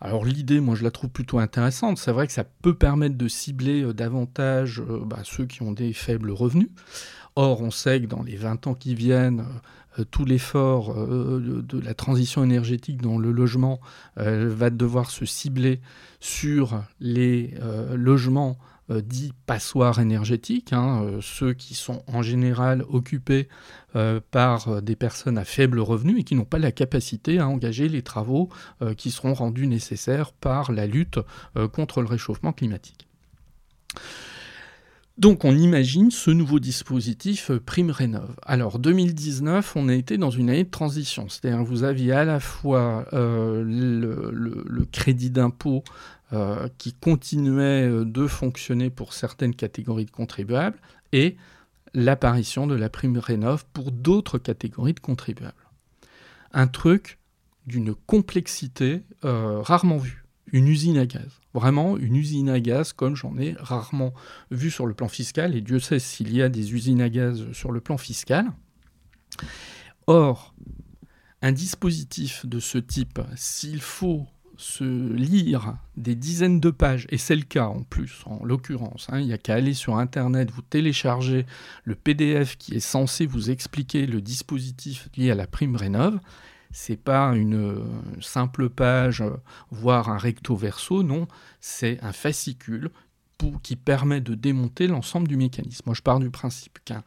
Alors 0.01 0.23
l'idée, 0.23 0.61
moi 0.61 0.75
je 0.75 0.83
la 0.83 0.91
trouve 0.91 1.09
plutôt 1.09 1.39
intéressante. 1.39 1.97
C'est 1.97 2.11
vrai 2.11 2.27
que 2.27 2.33
ça 2.33 2.45
peut 2.45 2.73
permettre 2.73 3.17
de 3.17 3.27
cibler 3.27 3.83
euh, 3.83 3.93
davantage 3.93 4.79
euh, 4.79 5.01
bah, 5.05 5.19
ceux 5.23 5.45
qui 5.45 5.61
ont 5.61 5.71
des 5.71 5.93
faibles 5.93 6.31
revenus. 6.31 6.69
Or, 7.35 7.61
on 7.61 7.71
sait 7.71 8.01
que 8.01 8.05
dans 8.05 8.23
les 8.23 8.35
20 8.35 8.67
ans 8.67 8.73
qui 8.73 8.95
viennent, 8.95 9.41
euh, 9.41 9.43
tout 10.11 10.25
l'effort 10.25 10.93
de, 10.95 11.79
la 11.79 11.93
transition 11.93 12.43
énergétique 12.43 13.01
dans 13.01 13.17
le 13.17 13.31
logement 13.31 13.79
va 14.15 14.69
devoir 14.69 15.11
se 15.11 15.25
cibler 15.25 15.81
sur 16.19 16.83
les 16.99 17.53
logements 17.93 18.57
euh, 18.91 19.01
dits 19.01 19.33
passoires 19.45 19.99
énergétiques, 19.99 20.73
hein, 20.73 21.03
euh, 21.03 21.19
ceux 21.21 21.53
qui 21.53 21.75
sont 21.75 22.01
en 22.07 22.23
général 22.23 22.83
occupés 22.89 23.47
euh, 23.95 24.19
par 24.31 24.81
des 24.81 24.95
personnes 24.95 25.37
à 25.37 25.45
faible 25.45 25.79
revenu 25.79 26.19
et 26.19 26.23
qui 26.23 26.33
n'ont 26.33 26.43
pas 26.43 26.57
la 26.57 26.71
capacité 26.71 27.37
à 27.37 27.47
engager 27.47 27.87
les 27.87 28.01
travaux 28.01 28.49
qui 28.97 29.11
seront 29.11 29.33
rendus 29.33 29.67
nécessaires 29.67 30.31
par 30.31 30.71
la 30.71 30.87
lutte 30.87 31.19
contre 31.73 32.01
le 32.01 32.07
réchauffement 32.07 32.53
climatique. 32.53 33.07
Donc 35.19 35.43
on 35.43 35.55
imagine 35.55 36.11
ce 36.11 36.31
nouveau 36.31 36.59
dispositif 36.59 37.51
Prime 37.51 37.91
Rénov. 37.91 38.35
Alors 38.41 38.79
2019, 38.79 39.75
on 39.75 39.89
a 39.89 39.93
été 39.93 40.17
dans 40.17 40.29
une 40.29 40.49
année 40.49 40.63
de 40.63 40.69
transition, 40.69 41.27
c'est-à-dire 41.27 41.63
vous 41.63 41.83
aviez 41.83 42.13
à 42.13 42.23
la 42.23 42.39
fois 42.39 43.05
le, 43.11 44.85
crédit 44.91 45.29
d'impôt 45.29 45.83
euh, 46.31 46.67
qui 46.77 46.93
continuait 46.93 47.89
euh, 47.89 48.05
de 48.05 48.27
fonctionner 48.27 48.91
pour 48.91 49.13
certaines 49.13 49.55
catégories 49.55 50.05
de 50.05 50.11
contribuables 50.11 50.77
et 51.11 51.37
l'apparition 51.95 52.67
de 52.67 52.75
la 52.75 52.87
prime 52.87 53.17
rénov 53.17 53.65
pour 53.73 53.91
d'autres 53.91 54.37
catégories 54.37 54.93
de 54.93 54.99
contribuables. 54.99 55.65
Un 56.53 56.67
truc 56.67 57.17
d'une 57.65 57.95
complexité 57.95 59.01
euh, 59.25 59.59
rarement 59.63 59.97
vue. 59.97 60.23
Une 60.51 60.67
usine 60.67 60.97
à 60.97 61.05
gaz. 61.05 61.39
Vraiment 61.53 61.97
une 61.97 62.15
usine 62.15 62.49
à 62.49 62.59
gaz 62.59 62.93
comme 62.93 63.15
j'en 63.15 63.37
ai 63.37 63.55
rarement 63.59 64.13
vu 64.51 64.71
sur 64.71 64.85
le 64.85 64.93
plan 64.93 65.07
fiscal, 65.07 65.55
et 65.55 65.61
Dieu 65.61 65.79
sait 65.79 65.99
s'il 65.99 66.33
y 66.33 66.41
a 66.41 66.49
des 66.49 66.73
usines 66.73 67.01
à 67.01 67.09
gaz 67.09 67.51
sur 67.53 67.71
le 67.71 67.81
plan 67.81 67.97
fiscal. 67.97 68.51
Or, 70.07 70.53
un 71.41 71.51
dispositif 71.51 72.45
de 72.45 72.59
ce 72.59 72.77
type, 72.77 73.19
s'il 73.35 73.81
faut 73.81 74.25
se 74.57 75.13
lire 75.13 75.77
des 75.95 76.15
dizaines 76.15 76.59
de 76.59 76.69
pages, 76.69 77.07
et 77.09 77.17
c'est 77.17 77.35
le 77.35 77.43
cas 77.43 77.67
en 77.67 77.83
plus, 77.83 78.23
en 78.25 78.43
l'occurrence, 78.43 79.07
hein, 79.09 79.19
il 79.19 79.27
n'y 79.27 79.33
a 79.33 79.37
qu'à 79.37 79.53
aller 79.55 79.73
sur 79.73 79.97
Internet, 79.97 80.51
vous 80.51 80.61
télécharger 80.61 81.45
le 81.85 81.95
PDF 81.95 82.57
qui 82.57 82.75
est 82.75 82.81
censé 82.81 83.25
vous 83.25 83.51
expliquer 83.51 84.05
le 84.05 84.19
dispositif 84.19 85.07
lié 85.15 85.31
à 85.31 85.35
la 85.35 85.47
prime 85.47 85.77
rénov. 85.77 86.19
C'est 86.71 86.97
pas 86.97 87.35
une 87.35 87.83
simple 88.21 88.69
page, 88.69 89.23
voire 89.71 90.09
un 90.09 90.17
recto 90.17 90.55
verso, 90.55 91.01
non, 91.01 91.27
c'est 91.59 91.99
un 92.03 92.13
fascicule 92.13 92.91
qui 93.63 93.75
permet 93.75 94.21
de 94.21 94.35
démonter 94.35 94.87
l'ensemble 94.87 95.27
du 95.27 95.37
mécanisme. 95.37 95.83
Moi, 95.85 95.95
je 95.95 96.01
pars 96.01 96.19
du 96.19 96.29
principe 96.29 96.79
qu'un 96.83 97.03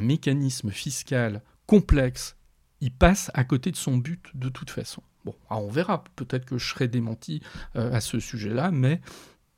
mécanisme 0.00 0.70
fiscal 0.70 1.42
complexe, 1.66 2.36
il 2.80 2.92
passe 2.92 3.30
à 3.34 3.44
côté 3.44 3.70
de 3.70 3.76
son 3.76 3.96
but 3.96 4.30
de 4.34 4.48
toute 4.48 4.70
façon. 4.70 5.02
Bon, 5.24 5.34
ah, 5.48 5.58
on 5.58 5.70
verra, 5.70 6.04
peut-être 6.16 6.46
que 6.46 6.58
je 6.58 6.68
serai 6.68 6.88
démenti 6.88 7.42
euh, 7.76 7.92
à 7.92 8.00
ce 8.00 8.20
sujet-là, 8.20 8.70
mais 8.70 9.00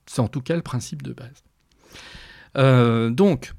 c'est 0.06 0.20
en 0.20 0.28
tout 0.28 0.40
cas 0.40 0.56
le 0.56 0.62
principe 0.62 1.02
de 1.02 1.12
base. 1.12 1.44
Euh, 2.56 3.10
donc, 3.10 3.52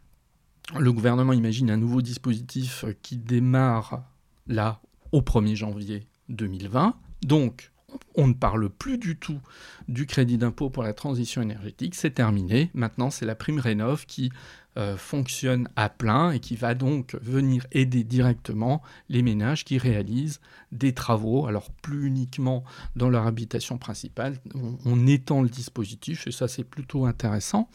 le 0.78 0.92
gouvernement 0.92 1.34
imagine 1.34 1.72
un 1.72 1.78
nouveau 1.78 2.02
dispositif 2.02 2.86
qui 3.02 3.18
démarre 3.18 4.04
là 4.48 4.82
au 5.14 5.22
1er 5.22 5.56
janvier 5.56 6.08
2020. 6.28 6.96
Donc, 7.22 7.72
on 8.16 8.28
ne 8.28 8.34
parle 8.34 8.70
plus 8.70 8.98
du 8.98 9.16
tout 9.18 9.40
du 9.88 10.06
crédit 10.06 10.38
d'impôt 10.38 10.70
pour 10.70 10.84
la 10.84 10.94
transition 10.94 11.42
énergétique, 11.42 11.96
c'est 11.96 12.16
terminé. 12.16 12.72
Maintenant, 12.74 13.12
c'est 13.12 13.26
la 13.26 13.36
prime 13.36 13.60
rénov 13.60 14.06
qui 14.08 14.32
euh, 14.78 14.98
fonctionne 14.98 15.70
à 15.76 15.90
plein 15.90 16.32
et 16.32 16.40
qui 16.40 16.56
va 16.56 16.74
donc 16.74 17.16
venir 17.22 17.68
aider 17.72 18.04
directement 18.04 18.82
les 19.10 19.22
ménages 19.22 19.64
qui 19.64 19.78
réalisent 19.78 20.42
des 20.72 20.94
travaux, 20.94 21.46
alors 21.46 21.70
plus 21.70 22.08
uniquement 22.08 22.64
dans 22.96 23.10
leur 23.10 23.28
habitation 23.28 23.78
principale, 23.78 24.40
on 24.86 25.06
étend 25.06 25.44
le 25.44 25.50
dispositif 25.50 26.26
et 26.26 26.32
ça 26.32 26.48
c'est 26.48 26.64
plutôt 26.64 27.06
intéressant 27.06 27.70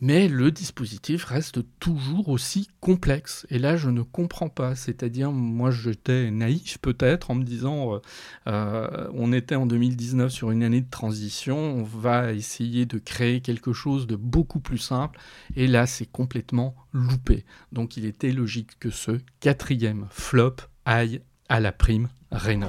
mais 0.00 0.28
le 0.28 0.50
dispositif 0.50 1.24
reste 1.24 1.60
toujours 1.80 2.28
aussi 2.28 2.68
complexe. 2.80 3.46
Et 3.50 3.58
là, 3.58 3.76
je 3.76 3.88
ne 3.88 4.02
comprends 4.02 4.48
pas. 4.48 4.74
C'est-à-dire, 4.74 5.32
moi, 5.32 5.70
j'étais 5.70 6.30
naïf 6.30 6.78
peut-être 6.78 7.30
en 7.30 7.34
me 7.34 7.44
disant, 7.44 7.94
euh, 7.94 7.98
euh, 8.46 9.08
on 9.14 9.32
était 9.32 9.54
en 9.54 9.66
2019 9.66 10.30
sur 10.30 10.50
une 10.50 10.62
année 10.62 10.80
de 10.80 10.90
transition, 10.90 11.58
on 11.58 11.82
va 11.82 12.32
essayer 12.32 12.86
de 12.86 12.98
créer 12.98 13.40
quelque 13.40 13.72
chose 13.72 14.06
de 14.06 14.16
beaucoup 14.16 14.60
plus 14.60 14.78
simple. 14.78 15.18
Et 15.54 15.66
là, 15.66 15.86
c'est 15.86 16.10
complètement 16.10 16.74
loupé. 16.92 17.44
Donc, 17.72 17.96
il 17.96 18.04
était 18.04 18.32
logique 18.32 18.78
que 18.78 18.90
ce 18.90 19.20
quatrième 19.40 20.06
flop 20.10 20.56
aille 20.84 21.20
à 21.48 21.60
la 21.60 21.72
prime 21.72 22.08
Rénov'. 22.30 22.68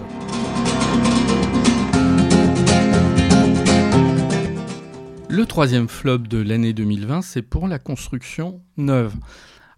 Le 5.29 5.45
troisième 5.45 5.89
flop 5.89 6.19
de 6.19 6.37
l'année 6.37 6.71
2020, 6.71 7.21
c'est 7.21 7.41
pour 7.41 7.67
la 7.67 7.79
construction 7.79 8.61
neuve. 8.77 9.13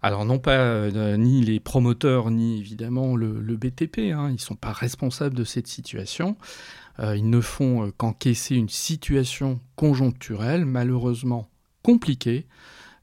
Alors 0.00 0.24
non 0.24 0.38
pas 0.38 0.52
euh, 0.52 1.16
ni 1.16 1.42
les 1.42 1.58
promoteurs 1.58 2.30
ni 2.30 2.58
évidemment 2.58 3.16
le, 3.16 3.56
BTP, 3.56 4.12
hein, 4.12 4.28
ils 4.28 4.34
ne 4.34 4.38
sont 4.38 4.54
pas 4.54 4.72
responsables 4.72 5.34
de 5.34 5.42
cette 5.42 5.66
situation. 5.66 6.36
Euh, 7.00 7.16
ils 7.16 7.28
ne 7.28 7.40
font 7.40 7.84
euh, 7.84 7.90
qu'encaisser 7.90 8.54
une 8.54 8.68
situation 8.68 9.60
conjoncturelle 9.74 10.64
malheureusement 10.64 11.50
compliquée, 11.82 12.46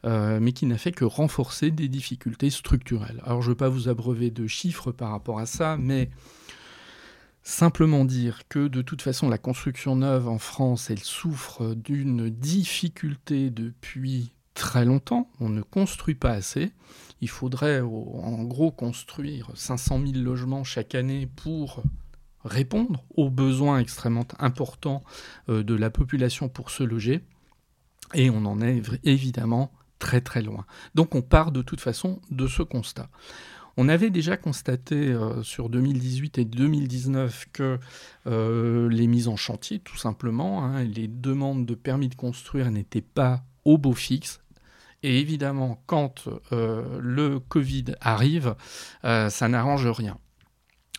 mais 0.05 0.53
qui 0.53 0.65
n'a 0.67 0.77
fait 0.77 0.93
que 0.93 1.03
renforcer 1.03 1.69
des 1.69 1.89
difficultés 1.89 2.49
structurelles. 2.49 3.21
Alors 3.25 3.41
je 3.41 3.47
ne 3.47 3.51
veux 3.51 3.57
pas 3.57 3.67
vous 3.67 3.89
abreuver 3.89 4.31
de 4.31 4.47
chiffres 4.47 4.93
par 4.93 5.11
rapport 5.11 5.39
à 5.39 5.45
ça, 5.45 5.75
mais 5.77 6.09
Simplement 7.49 8.03
dire 8.03 8.41
que 8.49 8.67
de 8.67 8.81
toute 8.81 9.01
façon 9.01 9.29
la 9.29 9.37
construction 9.37 9.95
neuve 9.95 10.27
en 10.27 10.37
France, 10.37 10.89
elle 10.89 10.99
souffre 10.99 11.75
d'une 11.75 12.29
difficulté 12.29 13.51
depuis 13.51 14.33
très 14.53 14.83
longtemps. 14.83 15.29
On 15.39 15.47
ne 15.47 15.61
construit 15.61 16.13
pas 16.13 16.31
assez. 16.31 16.73
Il 17.21 17.29
faudrait 17.29 17.79
en 17.79 18.43
gros 18.43 18.71
construire 18.71 19.49
500 19.55 20.01
000 20.07 20.25
logements 20.25 20.65
chaque 20.65 20.93
année 20.93 21.25
pour 21.25 21.83
répondre 22.43 23.05
aux 23.15 23.29
besoins 23.29 23.79
extrêmement 23.79 24.27
importants 24.39 25.05
euh, 25.47 25.63
de 25.63 25.73
la 25.73 25.89
population 25.89 26.49
pour 26.49 26.69
se 26.69 26.83
loger. 26.83 27.23
Et 28.13 28.29
on 28.29 28.45
en 28.45 28.59
est 28.59 28.81
évidemment 29.05 29.71
très 29.99 30.19
très 30.19 30.41
loin. 30.41 30.65
Donc 30.95 31.15
on 31.15 31.21
part 31.21 31.53
de 31.53 31.61
toute 31.61 31.79
façon 31.79 32.19
de 32.29 32.45
ce 32.45 32.61
constat. 32.61 33.09
On 33.79 33.89
avait 33.89 34.09
déjà 34.09 34.37
constaté 34.37 34.95
euh, 34.95 35.43
sur 35.43 35.69
2018 35.69 36.39
et 36.39 36.45
2019 36.45 37.45
que 37.53 37.79
euh, 38.25 38.89
les 38.89 39.05
mises 39.05 39.27
en 39.27 39.35
chantier, 39.35 39.77
tout 39.77 39.97
simplement, 39.97 40.65
hein, 40.65 40.83
les 40.83 41.07
demandes 41.07 41.67
de 41.67 41.75
permis 41.75 42.09
de 42.09 42.15
construire 42.15 42.71
n'étaient 42.71 43.01
pas 43.01 43.43
au 43.65 43.77
beau 43.77 43.93
fixe. 43.93 44.41
Et 45.03 45.19
évidemment, 45.19 45.83
quand 45.85 46.27
euh, 46.51 46.97
le 46.99 47.39
Covid 47.39 47.85
arrive, 48.01 48.55
ça 49.03 49.47
n'arrange 49.47 49.85
rien. 49.85 50.17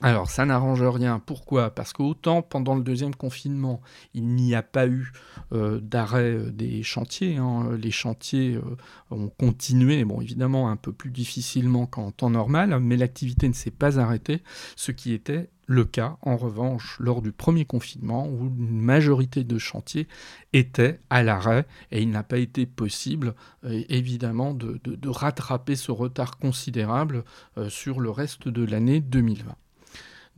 Alors 0.01 0.31
ça 0.31 0.45
n'arrange 0.45 0.83
rien. 0.83 1.19
Pourquoi? 1.19 1.71
Parce 1.71 1.93
qu'autant 1.93 2.41
pendant 2.41 2.77
le 2.77 2.83
deuxième 2.83 3.17
confinement, 3.17 3.81
il 4.15 4.29
n'y 4.29 4.55
a 4.55 4.63
pas 4.63 4.87
eu 4.87 5.13
euh, 5.53 5.81
d'arrêt 5.81 6.35
euh, 6.35 6.51
des 6.53 6.85
chantiers. 6.85 7.37
Hein. 7.37 7.71
Les 7.77 7.91
chantiers 7.91 8.55
euh, 8.55 8.77
ont 9.11 9.29
continué, 9.29 10.05
bon 10.05 10.21
évidemment 10.21 10.71
un 10.71 10.77
peu 10.77 10.93
plus 10.93 11.11
difficilement 11.11 11.87
qu'en 11.87 12.13
temps 12.13 12.31
normal, 12.31 12.79
mais 12.79 12.97
l'activité 12.97 13.49
ne 13.49 13.53
s'est 13.53 13.73
pas 13.73 13.99
arrêtée, 13.99 14.45
ce 14.77 14.93
qui 14.93 15.13
était 15.13 15.51
le 15.67 15.85
cas 15.85 16.17
en 16.23 16.37
revanche 16.37 16.97
lors 17.01 17.21
du 17.21 17.33
premier 17.33 17.65
confinement 17.65 18.29
où 18.29 18.47
une 18.47 18.81
majorité 18.81 19.43
de 19.43 19.59
chantiers 19.59 20.07
étaient 20.53 21.01
à 21.11 21.25
l'arrêt 21.25 21.67
et 21.91 22.01
il 22.01 22.11
n'a 22.11 22.23
pas 22.23 22.39
été 22.39 22.65
possible 22.65 23.35
évidemment 23.65 24.55
de, 24.55 24.81
rattraper 25.09 25.77
ce 25.77 25.93
retard 25.93 26.39
considérable 26.39 27.25
sur 27.69 28.01
le 28.01 28.09
reste 28.09 28.49
de 28.49 28.65
l'année 28.65 29.01
2020 29.01 29.55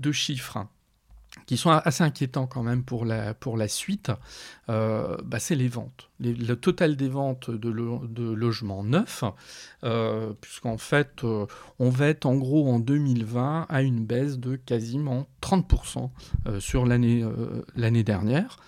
deux 0.00 0.12
chiffres 0.12 0.66
qui 1.46 1.56
sont 1.56 1.70
assez 1.70 2.02
inquiétants 2.02 2.46
quand 2.46 2.62
même 2.62 2.82
pour 2.82 3.04
la, 3.04 3.68
suite, 3.68 4.10
euh, 4.68 5.16
bah 5.24 5.38
c'est 5.38 5.54
les 5.54 5.68
ventes. 5.68 6.10
le 6.18 6.54
total 6.54 6.96
des 6.96 7.08
ventes 7.08 7.50
de, 7.50 7.70
de 7.70 8.32
logements 8.32 8.82
neufs, 8.82 9.24
euh, 9.84 10.32
puisqu'en 10.40 10.78
fait, 10.78 11.22
euh, 11.22 11.46
on 11.78 11.88
va 11.88 12.08
être 12.08 12.26
en 12.26 12.34
gros 12.34 12.68
en 12.68 12.80
2020 12.80 13.66
à 13.68 13.82
une 13.82 14.04
baisse 14.04 14.38
de 14.38 14.56
quasiment 14.56 15.28
30% 15.42 16.10
sur 16.58 16.84
l'année 16.84 17.24
dernière. 18.02 18.58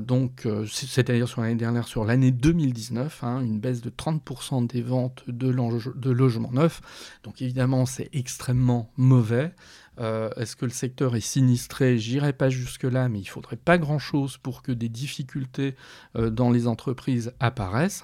donc, 0.00 0.46
c'est-à-dire 0.70 1.28
sur 1.28 1.40
l'année 1.42 1.54
dernière, 1.56 1.88
sur 1.88 2.04
l'année 2.04 2.30
2019, 2.30 3.24
hein, 3.24 3.40
une 3.40 3.58
baisse 3.58 3.80
de 3.80 3.90
30% 3.90 4.66
des 4.68 4.82
ventes 4.82 5.24
de, 5.26 5.52
de 5.52 6.10
logements 6.10 6.52
neufs. 6.52 6.80
Donc 7.24 7.42
évidemment, 7.42 7.84
c'est 7.84 8.10
extrêmement 8.12 8.90
mauvais. 8.96 9.52
Euh, 10.00 10.30
est-ce 10.36 10.56
que 10.56 10.64
le 10.64 10.70
secteur 10.70 11.16
est 11.16 11.20
sinistré? 11.20 11.98
J'irai 11.98 12.32
pas 12.32 12.50
jusque-là, 12.50 13.08
mais 13.08 13.20
il 13.20 13.26
faudrait 13.26 13.56
pas 13.56 13.78
grand-chose 13.78 14.36
pour 14.38 14.62
que 14.62 14.72
des 14.72 14.88
difficultés 14.88 15.76
euh, 16.16 16.30
dans 16.30 16.50
les 16.50 16.66
entreprises 16.66 17.32
apparaissent. 17.40 18.02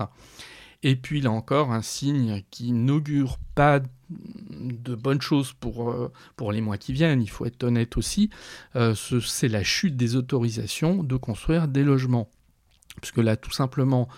Et 0.83 0.97
puis 0.97 1.21
là 1.21 1.31
encore, 1.31 1.73
un 1.73 1.83
signe 1.83 2.43
qui 2.51 2.73
n'augure 2.73 3.39
pas 3.55 3.81
de 4.09 4.95
bonnes 4.95 5.21
choses 5.21 5.53
pour, 5.53 5.91
euh, 5.91 6.11
pour 6.37 6.53
les 6.53 6.63
mois 6.63 6.79
qui 6.79 6.93
viennent, 6.93 7.23
il 7.23 7.29
faut 7.29 7.45
être 7.45 7.63
honnête 7.65 7.97
aussi, 7.97 8.31
c'est 8.75 9.49
la 9.49 9.63
chute 9.63 9.97
des 9.97 10.17
autorisations 10.17 11.03
de 11.03 11.17
construire 11.17 11.69
des 11.69 11.85
logements 11.85 12.31
puisque 13.01 13.19
là, 13.19 13.37
tout 13.37 13.51
simplement, 13.51 14.09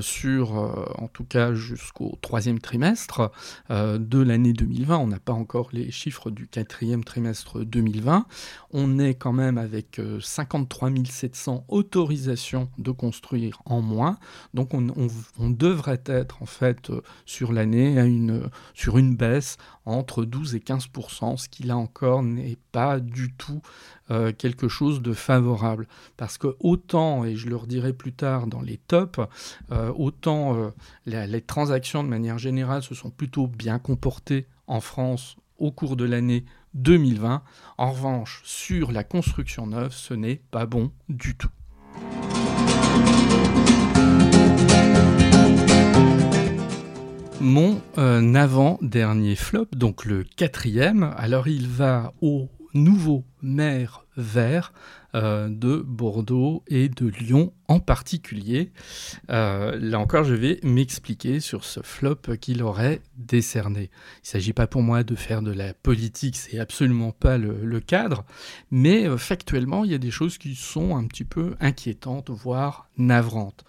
sur, 0.00 0.58
euh, 0.58 0.84
en 0.98 1.08
tout 1.08 1.24
cas 1.24 1.54
jusqu'au 1.54 2.16
troisième 2.20 2.60
trimestre 2.60 3.32
euh, 3.70 3.98
de 3.98 4.20
l'année 4.20 4.52
2020, 4.52 4.98
on 4.98 5.06
n'a 5.08 5.18
pas 5.18 5.32
encore 5.32 5.70
les 5.72 5.90
chiffres 5.90 6.30
du 6.30 6.46
quatrième 6.46 7.04
trimestre 7.04 7.64
2020, 7.64 8.26
on 8.70 8.98
est 8.98 9.14
quand 9.14 9.32
même 9.32 9.58
avec 9.58 10.00
53 10.20 10.90
700 11.08 11.64
autorisations 11.68 12.68
de 12.78 12.90
construire 12.90 13.60
en 13.64 13.80
moins, 13.80 14.18
donc 14.54 14.74
on, 14.74 14.82
devrait 15.50 16.02
être 16.06 16.42
en 16.42 16.46
fait 16.46 16.90
sur 17.26 17.52
l'année 17.52 17.96
sur 18.74 18.98
une 18.98 19.16
baisse 19.16 19.56
entre 19.84 20.24
12 20.24 20.54
et 20.54 20.60
15% 20.60 21.36
ce 21.36 21.48
qui 21.48 21.64
là 21.64 21.76
encore 21.76 22.22
n'est 22.22 22.58
pas 22.70 23.00
du 23.00 23.32
tout 23.32 23.60
euh, 24.10 24.32
quelque 24.36 24.68
chose 24.68 25.00
de 25.00 25.12
favorable. 25.12 25.86
Parce 26.16 26.36
que 26.36 26.56
autant, 26.60 27.24
et 27.24 27.36
je 27.36 27.48
le 27.48 27.56
redirai 27.56 27.92
plus 27.92 28.12
tard 28.12 28.46
dans 28.46 28.60
les 28.60 28.76
tops, 28.76 29.20
euh, 29.72 29.90
autant 29.96 30.54
euh, 30.54 30.70
les, 31.06 31.40
transactions 31.40 32.04
de 32.04 32.08
manière 32.08 32.36
générale 32.36 32.82
se 32.82 32.94
sont 32.94 33.08
plutôt 33.08 33.46
bien 33.46 33.78
comportées 33.78 34.46
en 34.66 34.80
France 34.80 35.36
au 35.58 35.70
cours 35.70 35.96
de 35.96 36.04
l'année 36.04 36.44
2020. 36.74 37.42
En 37.78 37.92
revanche, 37.92 38.42
sur 38.44 38.92
la 38.92 39.02
construction 39.02 39.66
neuve, 39.66 39.92
ce 39.92 40.12
n'est 40.12 40.42
pas 40.50 40.66
bon 40.66 40.92
du 41.08 41.36
tout. 41.36 41.48
Mon 47.40 47.80
euh, 47.96 48.34
avant-dernier 48.34 49.36
flop, 49.36 49.68
donc 49.72 50.04
le 50.04 50.22
quatrième, 50.22 51.14
alors 51.16 51.48
il 51.48 51.66
va 51.66 52.12
au 52.20 52.48
nouveau 52.74 53.24
maire 53.40 54.04
vert 54.16 54.72
euh, 55.14 55.48
de 55.48 55.76
Bordeaux 55.76 56.62
et 56.68 56.88
de 56.88 57.06
Lyon 57.06 57.52
en 57.68 57.80
particulier. 57.80 58.72
Euh, 59.30 59.78
là 59.80 59.98
encore, 59.98 60.24
je 60.24 60.34
vais 60.34 60.58
m'expliquer 60.62 61.40
sur 61.40 61.64
ce 61.64 61.80
flop 61.80 62.36
qu'il 62.40 62.62
aurait 62.62 63.00
décerné. 63.16 63.90
Il 64.16 64.24
ne 64.24 64.28
s'agit 64.28 64.52
pas 64.52 64.66
pour 64.66 64.82
moi 64.82 65.02
de 65.04 65.14
faire 65.14 65.42
de 65.42 65.52
la 65.52 65.74
politique, 65.74 66.36
c'est 66.36 66.58
absolument 66.58 67.12
pas 67.12 67.38
le, 67.38 67.80
cadre, 67.80 68.24
mais 68.70 69.08
factuellement, 69.18 69.84
il 69.84 69.90
y 69.90 69.94
a 69.94 69.98
des 69.98 70.10
choses 70.10 70.38
qui 70.38 70.54
sont 70.54 70.96
un 70.96 71.06
petit 71.06 71.24
peu 71.24 71.54
inquiétantes, 71.60 72.30
voire 72.30 72.88
navrantes. 72.96 73.64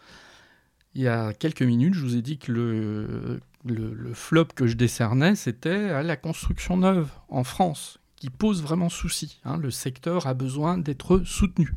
Il 0.93 1.01
y 1.01 1.07
a 1.07 1.33
quelques 1.33 1.63
minutes, 1.63 1.95
je 1.95 2.01
vous 2.01 2.15
ai 2.15 2.21
dit 2.21 2.37
que 2.37 2.51
le 2.51 3.39
le, 3.65 4.13
flop 4.13 4.47
que 4.55 4.67
je 4.67 4.75
décernais, 4.75 5.35
c'était 5.35 6.03
la 6.03 6.15
construction 6.15 6.77
neuve 6.77 7.09
en 7.29 7.43
France, 7.43 7.99
pose 8.31 8.61
vraiment 8.61 8.89
souci. 8.89 9.39
Hein. 9.45 9.57
Le 9.57 9.71
secteur 9.71 10.27
a 10.27 10.33
besoin 10.33 10.77
d'être 10.77 11.21
soutenu. 11.25 11.73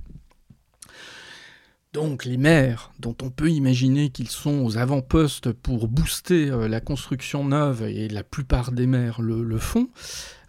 Donc 1.97 2.27
les 2.27 2.37
maires, 2.37 2.93
dont 3.01 3.17
on 3.23 3.31
peut 3.31 3.49
imaginer 3.49 4.11
qu'ils 4.11 4.29
sont 4.29 4.63
aux 4.63 4.77
avant-postes 4.77 5.51
pour 5.53 5.89
booster 5.89 6.51
euh, 6.51 6.69
la 6.69 6.83
construction 6.83 7.43
neuve, 7.43 7.85
et 7.85 8.09
la 8.09 8.23
plupart 8.23 8.71
des 8.71 8.87
maires 8.87 9.23
le, 9.23 9.57
font, 9.57 9.89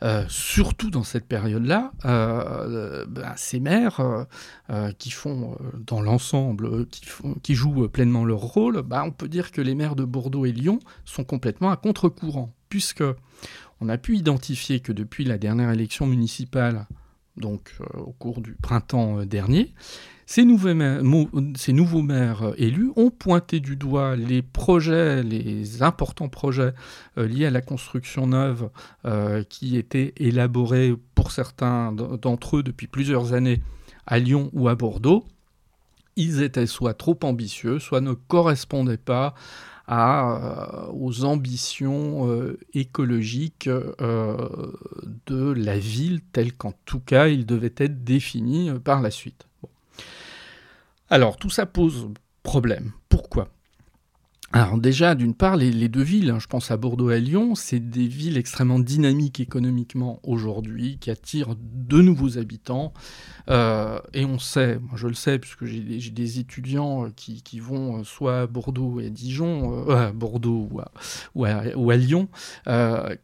euh, 0.04 0.26
surtout 0.28 0.90
dans 0.90 1.04
cette 1.04 1.26
période-là, 1.26 1.94
euh, 2.04 3.06
ben, 3.08 3.32
ces 3.38 3.62
maires 3.62 4.26
qui 5.00 5.10
font 5.10 5.58
dans 5.74 6.02
l'ensemble, 6.02 6.86
qui, 6.88 7.06
qui, 7.42 7.56
jouent 7.56 7.88
pleinement 7.88 8.26
leur 8.26 8.42
rôle, 8.42 8.82
ben, 8.82 9.04
on 9.04 9.12
peut 9.12 9.30
dire 9.30 9.52
que 9.54 9.62
les 9.62 9.74
maires 9.74 9.96
de 9.96 10.04
Bordeaux 10.04 10.46
et 10.46 10.52
Lyon 10.52 10.80
sont 11.06 11.24
complètement 11.24 11.72
à 11.72 11.78
contre-courant, 11.78 12.54
puisque 12.68 13.06
on 13.82 13.90
a 13.90 13.98
pu 13.98 14.18
identifier 14.18 14.80
que 14.80 14.92
depuis 14.92 15.24
la 15.24 15.38
dernière 15.38 15.72
élection 15.72 16.08
municipale, 16.08 16.88
donc 17.36 17.76
au 17.94 18.12
cours 18.14 18.42
du 18.42 18.54
printemps 18.54 19.26
dernier, 19.26 19.74
ces 20.30 20.44
nouveaux, 20.44 20.74
maires, 20.74 22.44
euh, 22.44 22.54
élus 22.58 22.92
ont 22.98 23.10
pointé 23.10 23.62
du 23.62 23.78
doigt 23.78 24.18
les 24.18 24.42
projets, 24.42 25.24
les 25.24 25.82
importants 25.82 26.28
projets 26.28 26.74
euh, 27.18 27.26
liés 27.30 27.46
à 27.46 27.50
la 27.50 27.62
construction 27.62 28.28
neuve 28.28 28.70
euh, 29.06 29.44
qui 29.44 29.78
étaient 29.78 30.14
élaborés 30.18 30.94
pour 31.16 31.32
certains 31.32 31.94
d'entre 31.94 32.58
eux 32.58 32.64
depuis 32.64 32.88
plusieurs 32.88 33.32
années 33.32 33.64
à 34.06 34.20
Lyon 34.20 34.50
ou 34.52 34.68
à 34.68 34.76
Bordeaux. 34.76 35.26
Ils 36.18 36.42
étaient 36.42 36.68
soit 36.68 36.94
trop 36.94 37.18
ambitieux, 37.24 37.80
soit 37.80 38.02
ne 38.02 38.12
correspondaient 38.12 38.98
pas 38.98 39.34
aux 39.90 41.24
ambitions 41.24 42.56
écologiques 42.74 43.70
de 43.70 45.52
la 45.52 45.80
ville, 45.80 46.22
telles 46.34 46.54
qu'en 46.54 46.74
tout 46.86 47.00
cas 47.00 47.28
ils 47.28 47.46
devaient 47.46 47.74
être 47.78 48.04
définis 48.04 48.72
par 48.84 49.02
la 49.02 49.12
suite. 49.12 49.48
Alors 51.10 51.38
tout 51.38 51.50
ça 51.50 51.66
pose 51.66 52.10
problème. 52.44 52.92
Pourquoi? 53.08 53.50
Alors 54.54 54.78
déjà, 54.78 55.14
d'une 55.14 55.34
part, 55.34 55.58
les, 55.58 55.90
deux 55.90 56.02
villes, 56.02 56.30
hein, 56.30 56.40
je 56.40 56.48
pense 56.48 56.72
à 56.72 56.78
Bordeaux 56.78 57.12
et 57.12 57.16
à 57.16 57.20
Lyon, 57.20 57.54
c'est 57.54 57.82
des 57.82 58.08
villes 58.08 58.38
extrêmement 58.38 58.80
dynamiques 58.80 59.42
économiquement 59.42 60.22
aujourd'hui, 60.24 60.98
qui 61.00 61.12
attirent 61.12 61.56
de 61.60 62.02
nouveaux 62.02 62.38
habitants. 62.38 62.94
Euh, 63.50 64.00
et 64.14 64.24
on 64.24 64.40
sait, 64.40 64.80
moi 64.80 64.94
je 64.96 65.08
le 65.08 65.14
sais, 65.14 65.38
puisque 65.38 65.66
j'ai 65.66 65.82
des, 65.82 66.40
étudiants 66.40 67.06
euh, 67.06 67.10
qui, 67.16 67.60
vont 67.60 68.00
euh, 68.00 68.04
soit 68.04 68.42
à 68.42 68.48
Bordeaux 68.48 69.02
et 69.02 69.08
à 69.08 69.10
Dijon, 69.10 69.90
à 69.90 70.12
Bordeaux 70.12 70.70
ou 71.36 71.46
à, 71.46 71.98
Lyon, 71.98 72.30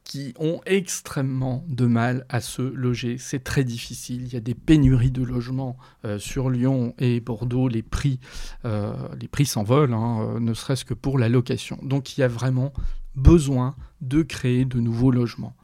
qui 0.04 0.34
ont 0.40 0.60
extrêmement 0.66 1.64
de 1.70 1.86
mal 1.86 2.26
à 2.28 2.42
se 2.42 2.62
loger. 2.62 3.18
C'est 3.18 3.44
très 3.44 3.64
difficile. 3.64 4.24
Il 4.24 4.34
y 4.34 4.38
a 4.38 4.42
des 4.42 4.56
pénuries 4.56 5.12
de 5.12 5.24
logements 5.24 5.78
sur 6.18 6.50
Lyon 6.50 6.96
et 7.00 7.22
Bordeaux. 7.22 7.70
Les 7.70 7.82
prix, 7.84 8.20
les 8.64 9.28
prix 9.30 9.46
s'envolent, 9.46 9.94
hein, 9.94 10.40
ne 10.40 10.54
serait-ce 10.54 10.86
que 10.86 10.94
pour 10.94 11.13
la 11.18 11.30
location. 11.30 11.80
Donc 11.84 12.18
il 12.18 12.22
y 12.22 12.24
a 12.24 12.28
vraiment 12.28 12.74
besoin 13.16 13.76
de 14.02 14.22
créer 14.22 14.66
de 14.66 14.80
nouveaux 14.80 15.12
logements. 15.12 15.56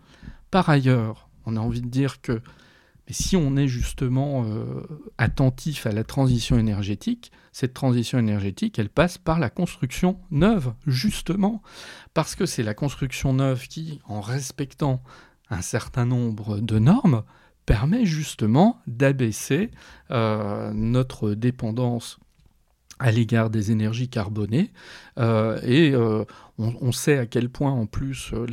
Par 0.51 0.69
ailleurs, 0.69 1.29
on 1.45 1.55
a 1.55 1.59
envie 1.59 1.81
de 1.81 1.87
dire 1.87 2.21
que 2.21 2.41
si 3.11 3.35
on 3.35 3.55
est 3.57 3.67
justement 3.67 4.45
euh, 4.45 4.83
attentif 5.17 5.87
à 5.87 5.91
la 5.91 6.03
transition 6.03 6.59
énergétique, 6.59 7.31
cette 7.51 7.73
transition 7.73 8.19
énergétique, 8.19 8.77
elle 8.77 8.89
passe 8.89 9.17
par 9.17 9.39
la 9.39 9.49
construction 9.49 10.19
neuve, 10.29 10.73
justement, 10.85 11.63
parce 12.13 12.35
que 12.35 12.45
c'est 12.45 12.63
la 12.63 12.75
construction 12.75 13.33
neuve 13.33 13.67
qui, 13.67 13.99
en 14.05 14.21
respectant 14.21 15.01
un 15.49 15.61
certain 15.61 16.05
nombre 16.05 16.59
de 16.59 16.77
normes, 16.77 17.23
permet 17.65 18.05
justement 18.05 18.81
d'abaisser 18.87 19.71
euh, 20.11 20.71
notre 20.73 21.33
dépendance 21.33 22.19
à 22.99 23.11
l'égard 23.11 23.49
des 23.49 23.71
énergies 23.71 24.09
carbonées. 24.09 24.71
Euh, 25.17 25.59
et 25.63 25.91
euh, 25.91 26.25
on, 26.57 26.91
sait 26.91 27.17
à 27.17 27.25
quel 27.25 27.49
point, 27.49 27.71
en 27.71 27.85
plus, 27.85 28.31
euh, 28.33 28.45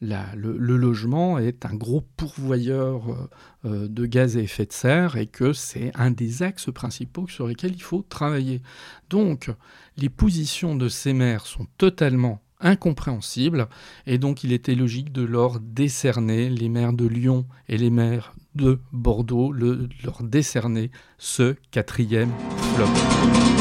le, 0.00 0.76
logement 0.76 1.38
est 1.38 1.66
un 1.66 1.74
gros 1.74 2.02
pourvoyeur 2.16 3.28
de 3.64 4.06
gaz 4.06 4.36
à 4.36 4.40
effet 4.40 4.66
de 4.66 4.72
serre 4.72 5.16
et 5.16 5.26
que 5.26 5.52
c'est 5.52 5.92
un 5.94 6.10
des 6.10 6.42
axes 6.42 6.72
principaux 6.72 7.28
sur 7.28 7.46
lesquels 7.46 7.74
il 7.74 7.82
faut 7.82 8.04
travailler. 8.08 8.62
Donc, 9.10 9.50
les 9.96 10.08
positions 10.08 10.74
de 10.74 10.88
ces 10.88 11.12
maires 11.12 11.46
sont 11.46 11.66
totalement 11.78 12.40
incompréhensibles 12.60 13.68
et 14.06 14.18
donc 14.18 14.42
il 14.42 14.52
était 14.52 14.74
logique 14.74 15.12
de 15.12 15.22
leur 15.22 15.60
décerner, 15.60 16.48
les 16.48 16.68
maires 16.68 16.94
de 16.94 17.06
Lyon 17.06 17.46
et 17.68 17.76
les 17.76 17.90
maires 17.90 18.34
de 18.54 18.80
Bordeaux, 18.92 19.52
le, 19.52 19.88
leur 20.02 20.22
décerner 20.22 20.90
ce 21.18 21.56
quatrième 21.70 22.32
flop. 22.74 23.53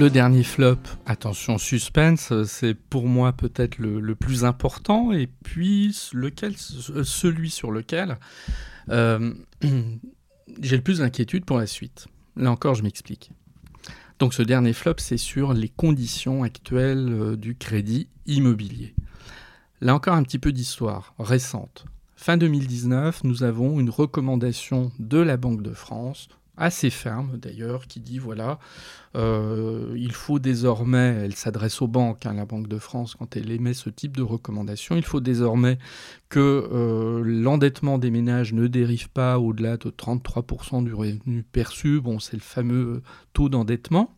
Le 0.00 0.08
dernier 0.08 0.44
flop, 0.44 0.78
attention 1.04 1.58
suspense, 1.58 2.32
c'est 2.46 2.72
pour 2.72 3.06
moi 3.06 3.34
peut-être 3.34 3.76
le, 3.76 4.14
plus 4.14 4.46
important 4.46 5.12
et 5.12 5.26
puis 5.26 5.94
lequel, 6.14 6.56
celui 6.56 7.50
sur 7.50 7.70
lequel 7.70 8.16
euh, 8.88 9.34
j'ai 10.62 10.76
le 10.76 10.82
plus 10.82 11.00
d'inquiétude 11.00 11.44
pour 11.44 11.58
la 11.58 11.66
suite. 11.66 12.06
Là 12.34 12.50
encore, 12.50 12.74
je 12.76 12.82
m'explique. 12.82 13.30
Donc 14.18 14.32
ce 14.32 14.40
dernier 14.40 14.72
flop, 14.72 14.94
c'est 14.96 15.18
sur 15.18 15.52
les 15.52 15.68
conditions 15.68 16.44
actuelles 16.44 17.08
euh, 17.10 17.36
du 17.36 17.54
crédit 17.54 18.08
immobilier. 18.24 18.94
Là 19.82 19.94
encore, 19.94 20.14
un 20.14 20.22
petit 20.22 20.38
peu 20.38 20.52
d'histoire 20.52 21.12
récente. 21.18 21.84
Fin 22.16 22.38
2019, 22.38 23.22
nous 23.24 23.42
avons 23.42 23.78
une 23.78 23.90
recommandation 23.90 24.92
de 24.98 25.18
la 25.18 25.36
Banque 25.36 25.62
de 25.62 25.74
France, 25.74 26.30
assez 26.60 26.90
ferme 26.90 27.38
d'ailleurs, 27.38 27.86
qui 27.86 27.98
dit 28.00 28.18
voilà, 28.18 28.60
euh, 29.16 29.92
il 29.96 30.12
faut 30.12 30.38
désormais, 30.38 31.16
elle 31.24 31.34
s'adresse 31.34 31.82
aux 31.82 31.88
banques, 31.88 32.26
hein, 32.26 32.34
la 32.34 32.44
Banque 32.44 32.68
de 32.68 32.78
France, 32.78 33.16
quand 33.18 33.36
elle 33.36 33.50
émet 33.50 33.74
ce 33.74 33.90
type 33.90 34.16
de 34.16 34.22
recommandation, 34.22 34.94
il 34.94 35.04
faut 35.04 35.20
désormais 35.20 35.78
que 36.28 36.68
euh, 36.70 37.22
l'endettement 37.24 37.98
des 37.98 38.10
ménages 38.10 38.52
ne 38.52 38.66
dérive 38.66 39.08
pas 39.08 39.38
au-delà 39.40 39.78
de 39.78 39.90
33% 39.90 40.84
du 40.84 40.94
revenu 40.94 41.42
perçu. 41.42 42.00
Bon, 42.00 42.20
c'est 42.20 42.36
le 42.36 42.42
fameux 42.42 43.02
taux 43.32 43.48
d'endettement. 43.48 44.14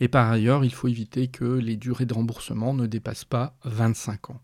Et 0.00 0.08
par 0.08 0.30
ailleurs, 0.30 0.64
il 0.64 0.72
faut 0.72 0.88
éviter 0.88 1.28
que 1.28 1.44
les 1.44 1.76
durées 1.76 2.06
de 2.06 2.14
remboursement 2.14 2.74
ne 2.74 2.86
dépassent 2.86 3.24
pas 3.24 3.56
25 3.64 4.30
ans. 4.30 4.40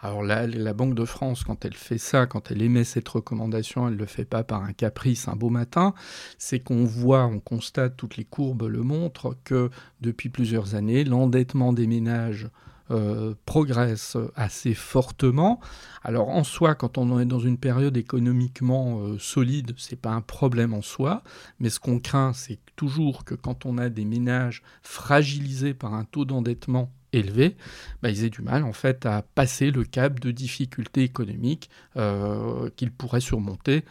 Alors 0.00 0.22
là, 0.22 0.46
la 0.46 0.72
Banque 0.72 0.94
de 0.94 1.04
France, 1.04 1.44
quand 1.44 1.64
elle 1.64 1.74
fait 1.74 1.98
ça, 1.98 2.26
quand 2.26 2.50
elle 2.50 2.62
émet 2.62 2.84
cette 2.84 3.08
recommandation, 3.08 3.86
elle 3.86 3.94
ne 3.94 3.98
le 3.98 4.06
fait 4.06 4.24
pas 4.24 4.42
par 4.42 4.62
un 4.62 4.72
caprice 4.72 5.28
un 5.28 5.36
beau 5.36 5.50
matin, 5.50 5.94
c'est 6.38 6.60
qu'on 6.60 6.84
voit, 6.84 7.26
on 7.26 7.38
constate, 7.38 7.96
toutes 7.96 8.16
les 8.16 8.24
courbes 8.24 8.64
le 8.64 8.82
montrent, 8.82 9.36
que 9.44 9.70
depuis 10.00 10.28
plusieurs 10.28 10.74
années, 10.74 11.04
l'endettement 11.04 11.72
des 11.72 11.86
ménages 11.86 12.48
euh, 12.90 13.34
progresse 13.46 14.16
assez 14.34 14.74
fortement. 14.74 15.60
Alors 16.02 16.28
en 16.28 16.44
soi, 16.44 16.74
quand 16.74 16.98
on 16.98 17.18
est 17.20 17.24
dans 17.24 17.38
une 17.38 17.58
période 17.58 17.96
économiquement 17.96 19.00
euh, 19.00 19.18
solide, 19.18 19.72
c'est 19.78 20.00
pas 20.00 20.10
un 20.10 20.20
problème 20.20 20.74
en 20.74 20.82
soi, 20.82 21.22
mais 21.60 21.70
ce 21.70 21.80
qu'on 21.80 22.00
craint, 22.00 22.32
c'est 22.32 22.58
toujours 22.76 23.24
que 23.24 23.34
quand 23.34 23.66
on 23.66 23.78
a 23.78 23.88
des 23.88 24.04
ménages 24.04 24.62
fragilisés 24.82 25.74
par 25.74 25.94
un 25.94 26.04
taux 26.04 26.24
d'endettement 26.24 26.90
élevé, 27.12 27.56
bah, 28.02 28.10
ils 28.10 28.24
aient 28.24 28.30
du 28.30 28.42
mal 28.42 28.64
en 28.64 28.72
fait 28.72 29.06
à 29.06 29.22
passer 29.22 29.70
le 29.70 29.84
cap 29.84 30.18
de 30.18 30.30
difficultés 30.30 31.02
économiques 31.02 31.70
euh, 31.96 32.68
qu'ils 32.76 32.92
pourraient 32.92 33.20
surmonter 33.20 33.84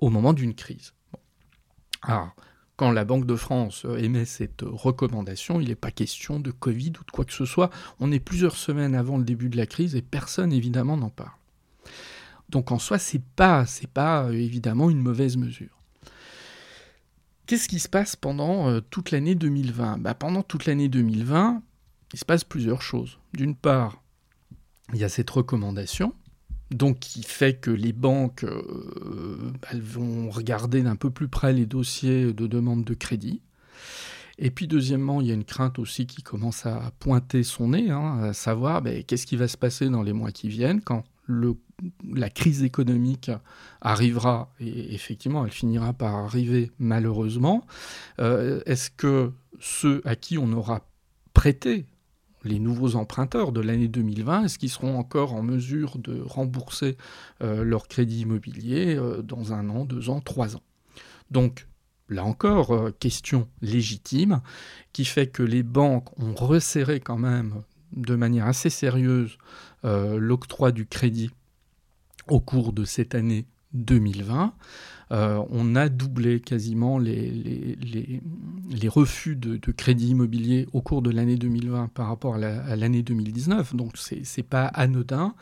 au 0.00 0.10
moment 0.10 0.32
d'une 0.32 0.54
crise. 0.54 0.92
Quand 2.76 2.90
la 2.90 3.04
Banque 3.04 3.26
de 3.26 3.36
France 3.36 3.84
euh, 3.84 3.96
émet 3.96 4.24
cette 4.24 4.62
recommandation, 4.62 5.60
il 5.60 5.68
n'est 5.68 5.74
pas 5.74 5.90
question 5.90 6.40
de 6.40 6.50
Covid 6.50 6.92
ou 7.00 7.04
de 7.04 7.10
quoi 7.12 7.24
que 7.24 7.32
ce 7.32 7.44
soit. 7.44 7.70
On 8.00 8.12
est 8.12 8.20
plusieurs 8.20 8.56
semaines 8.56 8.94
avant 8.94 9.18
le 9.18 9.24
début 9.24 9.48
de 9.48 9.56
la 9.56 9.66
crise 9.66 9.94
et 9.94 10.02
personne 10.02 10.52
évidemment 10.52 10.96
n'en 10.96 11.10
parle. 11.10 11.36
Donc 12.48 12.70
en 12.70 12.78
soi, 12.78 12.98
c'est 12.98 13.22
pas, 13.36 13.64
pas 13.94 14.24
euh, 14.24 14.32
évidemment 14.32 14.90
une 14.90 15.00
mauvaise 15.00 15.36
mesure. 15.36 15.78
Qu'est-ce 17.46 17.68
qui 17.68 17.78
se 17.78 17.88
passe 17.88 18.16
pendant 18.16 18.68
euh, 18.68 18.80
toute 18.80 19.10
l'année 19.10 19.34
2020 19.34 19.98
bah, 19.98 20.14
Pendant 20.14 20.42
toute 20.42 20.66
l'année 20.66 20.88
2020, 20.88 21.62
il 22.12 22.18
se 22.18 22.24
passe 22.24 22.44
plusieurs 22.44 22.82
choses. 22.82 23.18
D'une 23.32 23.54
part, 23.54 24.02
il 24.92 24.98
y 24.98 25.04
a 25.04 25.08
cette 25.08 25.30
recommandation 25.30 26.14
donc 26.74 26.98
qui 26.98 27.22
fait 27.22 27.54
que 27.54 27.70
les 27.70 27.92
banques 27.92 28.44
euh, 28.44 29.52
vont 29.74 30.30
regarder 30.30 30.82
d'un 30.82 30.96
peu 30.96 31.10
plus 31.10 31.28
près 31.28 31.52
les 31.52 31.66
dossiers 31.66 32.32
de 32.32 32.46
demande 32.46 32.84
de 32.84 32.94
crédit. 32.94 33.40
Et 34.38 34.50
puis 34.50 34.66
deuxièmement, 34.66 35.20
il 35.20 35.26
y 35.28 35.30
a 35.30 35.34
une 35.34 35.44
crainte 35.44 35.78
aussi 35.78 36.06
qui 36.06 36.22
commence 36.22 36.66
à 36.66 36.92
pointer 36.98 37.42
son 37.42 37.68
nez, 37.68 37.90
hein, 37.90 38.18
à 38.22 38.32
savoir 38.32 38.82
ben, 38.82 39.02
qu'est-ce 39.04 39.26
qui 39.26 39.36
va 39.36 39.48
se 39.48 39.56
passer 39.56 39.88
dans 39.88 40.02
les 40.02 40.12
mois 40.12 40.32
qui 40.32 40.48
viennent 40.48 40.80
quand 40.80 41.04
la 42.12 42.30
crise 42.30 42.62
économique 42.62 43.30
arrivera, 43.80 44.52
et 44.60 44.94
effectivement 44.94 45.44
elle 45.44 45.52
finira 45.52 45.92
par 45.92 46.14
arriver 46.14 46.70
malheureusement. 46.78 47.64
Euh, 48.18 48.60
est-ce 48.66 48.90
que 48.90 49.32
ceux 49.60 50.02
à 50.04 50.16
qui 50.16 50.38
on 50.38 50.52
aura 50.52 50.86
prêté 51.34 51.86
les 52.44 52.58
nouveaux 52.58 52.96
emprunteurs 52.96 53.52
de 53.52 53.60
l'année 53.60 53.88
2020, 53.88 54.44
est-ce 54.44 54.58
qu'ils 54.58 54.70
seront 54.70 54.98
encore 54.98 55.34
en 55.34 55.42
mesure 55.42 55.98
de 55.98 56.20
rembourser 56.20 56.96
euh, 57.42 57.64
leur 57.64 57.88
crédit 57.88 58.20
immobilier 58.20 58.96
euh, 58.96 59.22
dans 59.22 59.52
un 59.52 59.68
an, 59.68 59.84
deux 59.84 60.10
ans, 60.10 60.20
trois 60.20 60.56
ans? 60.56 60.62
Donc, 61.30 61.66
là 62.08 62.24
encore, 62.24 62.72
euh, 62.72 62.90
question 62.98 63.48
légitime 63.60 64.40
qui 64.92 65.04
fait 65.04 65.28
que 65.28 65.42
les 65.42 65.62
banques 65.62 66.18
ont 66.18 66.34
resserré 66.34 67.00
quand 67.00 67.18
même 67.18 67.62
de 67.92 68.14
manière 68.16 68.46
assez 68.46 68.70
sérieuse 68.70 69.36
l'octroi 69.84 70.70
du 70.72 70.86
crédit 70.86 71.30
au 72.28 72.40
cours 72.40 72.72
de 72.72 72.84
cette 72.84 73.14
année 73.14 73.46
2020. 73.74 74.54
Euh, 75.12 75.42
on 75.50 75.76
a 75.76 75.90
doublé 75.90 76.40
quasiment 76.40 76.98
les, 76.98 77.76
refus 78.88 79.36
de, 79.36 79.58
crédit 79.72 80.08
immobilier 80.10 80.66
au 80.72 80.80
cours 80.80 81.02
de 81.02 81.10
l'année 81.10 81.36
2020 81.36 81.88
par 81.88 82.08
rapport 82.08 82.36
à 82.36 82.76
l'année 82.76 83.02
2019. 83.02 83.76
Donc 83.76 83.92
c'est 83.96 84.22
n'est 84.36 84.42
pas 84.42 84.66
anodin. 84.66 85.34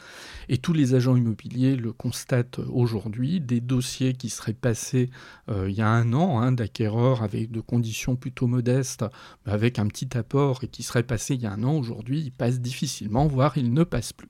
Et 0.48 0.58
tous 0.58 0.72
les 0.72 0.94
agents 0.94 1.14
immobiliers 1.14 1.76
le 1.76 1.92
constatent 1.92 2.58
aujourd'hui. 2.58 3.40
Des 3.40 3.60
dossiers 3.60 4.14
qui 4.14 4.28
seraient 4.28 4.52
passés 4.52 5.10
euh, 5.48 5.70
il 5.70 5.76
y 5.76 5.82
a 5.82 5.88
un 5.88 6.12
an 6.12 6.40
hein, 6.40 6.52
d'acquéreurs 6.52 7.22
avec 7.22 7.52
de 7.52 7.60
conditions 7.60 8.16
plutôt 8.16 8.48
modestes, 8.48 9.04
avec 9.46 9.78
un 9.78 9.86
petit 9.86 10.16
apport, 10.16 10.64
et 10.64 10.68
qui 10.68 10.82
seraient 10.82 11.02
passés 11.04 11.34
il 11.34 11.42
y 11.42 11.46
a 11.46 11.52
un 11.52 11.62
an 11.62 11.74
aujourd'hui, 11.74 12.20
ils 12.20 12.32
passent 12.32 12.60
difficilement, 12.60 13.26
voire 13.26 13.56
ils 13.56 13.72
ne 13.72 13.84
passent 13.84 14.12
plus. 14.12 14.28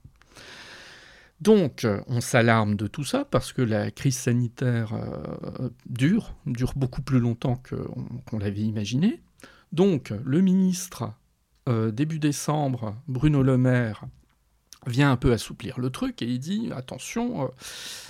Donc, 1.41 1.87
on 2.07 2.21
s'alarme 2.21 2.77
de 2.77 2.87
tout 2.87 3.05
ça 3.05 3.25
parce 3.25 3.53
que 3.53 3.63
la 3.63 3.91
crise 3.91 4.17
sanitaire 4.17 4.93
euh, 4.93 5.71
dure, 5.87 6.35
dure 6.47 6.75
beaucoup 6.77 7.01
plus 7.01 7.19
longtemps 7.19 7.61
qu'on 8.29 8.39
l'avait 8.39 8.61
imaginé. 8.61 9.23
Donc, 9.73 10.13
le 10.25 10.43
ministre, 10.43 11.13
euh, 11.69 11.91
début 11.91 12.19
décembre, 12.19 12.95
Bruno 13.09 13.43
Le 13.43 13.57
Maire, 13.57 14.05
vient 14.87 15.13
un 15.13 15.17
peu 15.17 15.33
assouplir 15.33 15.79
le 15.79 15.91
truc 15.91 16.23
et 16.23 16.27
il 16.27 16.39
dit 16.39 16.71
attention, 16.75 17.45
euh, 17.45 17.49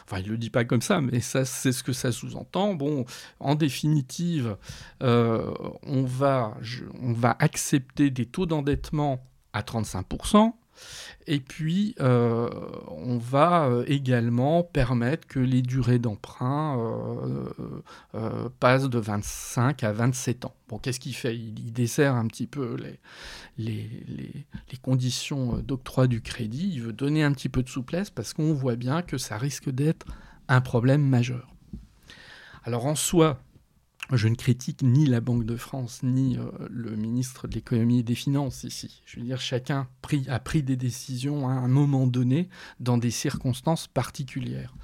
enfin 0.05 0.21
il 0.21 0.29
le 0.29 0.38
dit 0.38 0.51
pas 0.51 0.64
comme 0.64 0.83
ça, 0.83 1.01
mais 1.01 1.21
c'est 1.21 1.45
ce 1.45 1.83
que 1.83 1.93
ça 1.93 2.12
sous-entend. 2.12 2.75
Bon, 2.75 3.05
en 3.38 3.55
définitive, 3.55 4.57
on 5.01 6.05
va 6.05 6.57
on 7.01 7.12
va 7.12 7.37
accepter 7.38 8.11
des 8.11 8.27
taux 8.27 8.47
d'endettement 8.47 9.25
à 9.53 9.62
35%. 9.62 10.53
Et 11.27 11.40
puis, 11.40 11.95
euh, 12.01 12.49
on 12.88 13.19
va 13.19 13.66
euh, 13.66 13.85
également 13.87 14.62
permettre 14.62 15.29
que 15.29 15.38
les 15.38 15.62
durées 15.62 15.99
d'emprunt 15.99 16.79
euh, 18.14 18.49
passent 18.59 18.88
de 18.88 18.99
25 18.99 19.85
à 19.85 19.93
27 19.93 20.47
ans. 20.47 20.55
Bon, 20.69 20.79
qu'est-ce 20.79 20.99
qu'il 20.99 21.14
fait? 21.14 21.37
Il, 21.37 21.73
dessert 21.73 22.14
un 22.14 22.27
petit 22.27 22.47
peu 22.47 22.77
les, 23.59 23.88
les 24.69 24.77
conditions 24.83 25.59
d'octroi 25.59 26.07
du 26.07 26.21
crédit. 26.21 26.71
Il 26.73 26.83
veut 26.83 26.93
donner 26.93 27.23
un 27.23 27.33
petit 27.33 27.49
peu 27.49 27.62
de 27.62 27.69
souplesse 27.69 28.11
parce 28.11 28.33
qu'on 28.33 28.55
voit 28.55 28.77
bien 28.77 29.03
que 29.03 29.19
ça 29.19 29.37
risque 29.38 29.71
d'être 29.71 30.07
un 30.49 30.61
problème 30.61 31.03
majeur. 31.03 31.55
Alors 32.64 32.87
en 32.87 32.95
soi, 32.95 33.40
je 34.16 34.29
ne 34.29 34.35
critique 34.35 34.83
ni 34.83 35.07
la 35.07 35.20
Banque 35.20 35.44
de 35.44 35.57
France, 35.57 36.01
ni 36.03 36.37
euh, 36.37 36.51
le 36.70 36.96
ministre 36.96 37.49
de 37.49 37.55
l'économie 37.55 38.01
et 38.01 38.03
des 38.03 38.14
finances 38.14 38.64
ici. 38.64 39.03
Je 39.07 39.18
veux 39.18 39.27
dire, 39.27 39.40
chacun 39.40 39.88
a 40.29 40.40
pris 40.40 40.62
des 40.62 40.77
décisions 40.77 41.49
à 41.49 41.53
un 41.53 41.68
moment 41.68 42.07
donné, 42.07 42.49
dans 42.81 42.99
des 42.99 43.11
circonstances 43.11 43.87
particulières. 43.87 44.75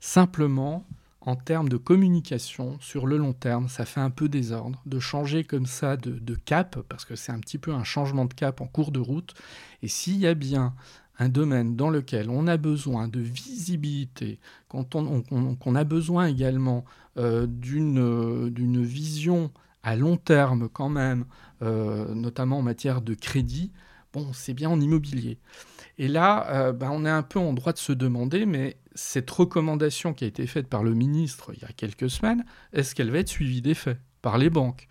Simplement, 0.00 0.86
en 1.26 1.34
termes 1.34 1.68
de 1.68 1.76
communication, 1.76 2.78
sur 2.80 3.06
le 3.06 3.16
long 3.16 3.32
terme, 3.32 3.68
ça 3.68 3.84
fait 3.84 4.00
un 4.00 4.10
peu 4.10 4.28
désordre 4.28 4.80
de 4.86 5.00
changer 5.00 5.42
comme 5.42 5.66
ça 5.66 5.96
de, 5.96 6.34
cap, 6.36 6.78
parce 6.88 7.04
que 7.04 7.16
c'est 7.16 7.32
un 7.32 7.40
petit 7.40 7.58
peu 7.58 7.72
un 7.72 7.82
changement 7.82 8.26
de 8.26 8.34
cap 8.34 8.60
en 8.60 8.66
cours 8.66 8.92
de 8.92 9.00
route. 9.00 9.34
Et 9.82 9.88
s'il 9.88 10.18
y 10.18 10.26
a 10.26 10.34
bien 10.34 10.74
un 11.18 11.28
domaine 11.28 11.76
dans 11.76 11.90
lequel 11.90 12.30
on 12.30 12.46
a 12.46 12.56
besoin 12.56 13.08
de 13.08 13.20
visibilité, 13.20 14.38
quand 14.68 14.94
on, 14.94 15.74
a 15.74 15.84
besoin 15.84 16.26
également 16.26 16.84
euh, 17.16 17.46
d'une 17.46 18.82
vision 18.82 19.50
à 19.82 19.96
long 19.96 20.16
terme 20.16 20.68
quand 20.68 20.88
même, 20.88 21.24
euh, 21.62 22.12
notamment 22.14 22.58
en 22.58 22.62
matière 22.62 23.00
de 23.00 23.14
crédit, 23.14 23.72
bon, 24.12 24.32
c'est 24.32 24.54
bien 24.54 24.68
en 24.68 24.80
immobilier. 24.80 25.38
Et 25.98 26.08
là, 26.08 26.46
euh, 26.50 26.72
ben, 26.72 26.90
on 26.92 27.04
est 27.04 27.10
un 27.10 27.22
peu 27.22 27.38
en 27.38 27.52
droit 27.52 27.72
de 27.72 27.78
se 27.78 27.92
demander, 27.92 28.44
mais 28.44 28.76
cette 28.94 29.30
recommandation 29.30 30.12
qui 30.12 30.24
a 30.24 30.26
été 30.26 30.46
faite 30.46 30.68
par 30.68 30.82
le 30.82 30.94
ministre 30.94 31.52
il 31.54 31.62
y 31.62 31.64
a 31.64 31.72
quelques 31.72 32.10
semaines, 32.10 32.44
est-ce 32.72 32.94
qu'elle 32.94 33.10
va 33.10 33.18
être 33.18 33.28
suivie 33.28 33.62
des 33.62 33.74
faits 33.74 33.98
par 34.22 34.38
les 34.38 34.50
banques? 34.50 34.88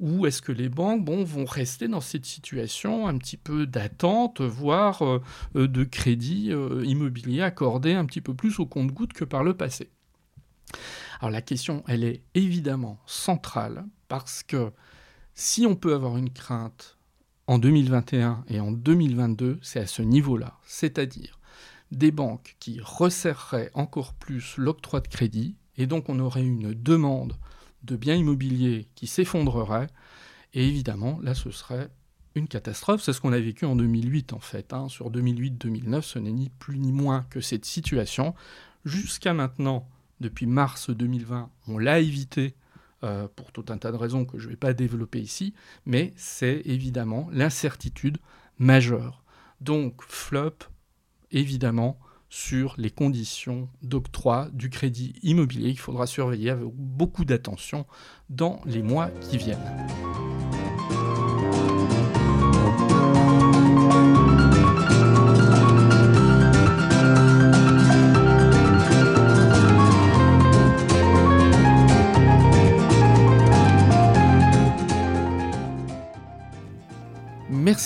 Ou 0.00 0.26
est-ce 0.26 0.42
que 0.42 0.52
les 0.52 0.68
banques 0.68 1.08
vont 1.08 1.44
rester 1.44 1.88
dans 1.88 2.00
cette 2.00 2.26
situation 2.26 3.08
un 3.08 3.18
petit 3.18 3.36
peu 3.36 3.66
d'attente, 3.66 4.40
voire 4.40 5.02
euh, 5.04 5.20
de 5.54 5.84
crédit 5.84 6.52
euh, 6.52 6.84
immobilier 6.84 7.42
accordé 7.42 7.94
un 7.94 8.04
petit 8.04 8.20
peu 8.20 8.34
plus 8.34 8.60
au 8.60 8.66
compte-goutte 8.66 9.12
que 9.12 9.24
par 9.24 9.42
le 9.42 9.54
passé? 9.54 9.90
Alors 11.20 11.30
la 11.30 11.42
question, 11.42 11.82
elle 11.88 12.04
est 12.04 12.22
évidemment 12.34 12.98
centrale 13.06 13.84
parce 14.06 14.42
que 14.42 14.72
si 15.34 15.66
on 15.66 15.74
peut 15.74 15.94
avoir 15.94 16.16
une 16.16 16.30
crainte 16.30 16.98
en 17.46 17.58
2021 17.58 18.44
et 18.48 18.60
en 18.60 18.70
2022, 18.70 19.58
c'est 19.62 19.80
à 19.80 19.86
ce 19.86 20.02
niveau-là, 20.02 20.58
c'est-à-dire 20.64 21.38
des 21.90 22.10
banques 22.10 22.56
qui 22.60 22.80
resserreraient 22.82 23.70
encore 23.74 24.14
plus 24.14 24.56
l'octroi 24.58 25.00
de 25.00 25.08
crédit, 25.08 25.56
et 25.76 25.86
donc 25.86 26.08
on 26.08 26.18
aurait 26.18 26.44
une 26.44 26.74
demande 26.74 27.34
de 27.82 27.96
biens 27.96 28.14
immobiliers 28.14 28.88
qui 28.94 29.06
s'effondreraient. 29.06 29.88
Et 30.54 30.66
évidemment, 30.66 31.18
là, 31.22 31.34
ce 31.34 31.50
serait 31.50 31.90
une 32.34 32.48
catastrophe. 32.48 33.02
C'est 33.02 33.12
ce 33.12 33.20
qu'on 33.20 33.32
a 33.32 33.38
vécu 33.38 33.64
en 33.64 33.76
2008, 33.76 34.32
en 34.32 34.40
fait. 34.40 34.72
Hein. 34.72 34.88
Sur 34.88 35.10
2008-2009, 35.10 36.02
ce 36.02 36.18
n'est 36.18 36.32
ni 36.32 36.48
plus 36.48 36.78
ni 36.78 36.92
moins 36.92 37.26
que 37.30 37.40
cette 37.40 37.64
situation. 37.64 38.34
Jusqu'à 38.84 39.34
maintenant, 39.34 39.88
depuis 40.20 40.46
mars 40.46 40.90
2020, 40.90 41.50
on 41.68 41.78
l'a 41.78 42.00
évité 42.00 42.54
euh, 43.04 43.28
pour 43.36 43.52
tout 43.52 43.64
un 43.68 43.78
tas 43.78 43.92
de 43.92 43.96
raisons 43.96 44.24
que 44.24 44.38
je 44.38 44.46
ne 44.46 44.50
vais 44.50 44.56
pas 44.56 44.72
développer 44.72 45.20
ici, 45.20 45.54
mais 45.86 46.12
c'est 46.16 46.62
évidemment 46.64 47.28
l'incertitude 47.32 48.18
majeure. 48.58 49.22
Donc, 49.60 50.02
flop, 50.02 50.56
évidemment, 51.30 51.98
sur 52.30 52.74
les 52.78 52.90
conditions 52.90 53.68
d'octroi 53.82 54.48
du 54.52 54.70
crédit 54.70 55.14
immobilier 55.22 55.70
qu'il 55.70 55.80
faudra 55.80 56.06
surveiller 56.06 56.50
avec 56.50 56.68
beaucoup 56.74 57.24
d'attention 57.24 57.86
dans 58.28 58.60
les 58.66 58.82
mois 58.82 59.08
qui 59.20 59.38
viennent. 59.38 59.58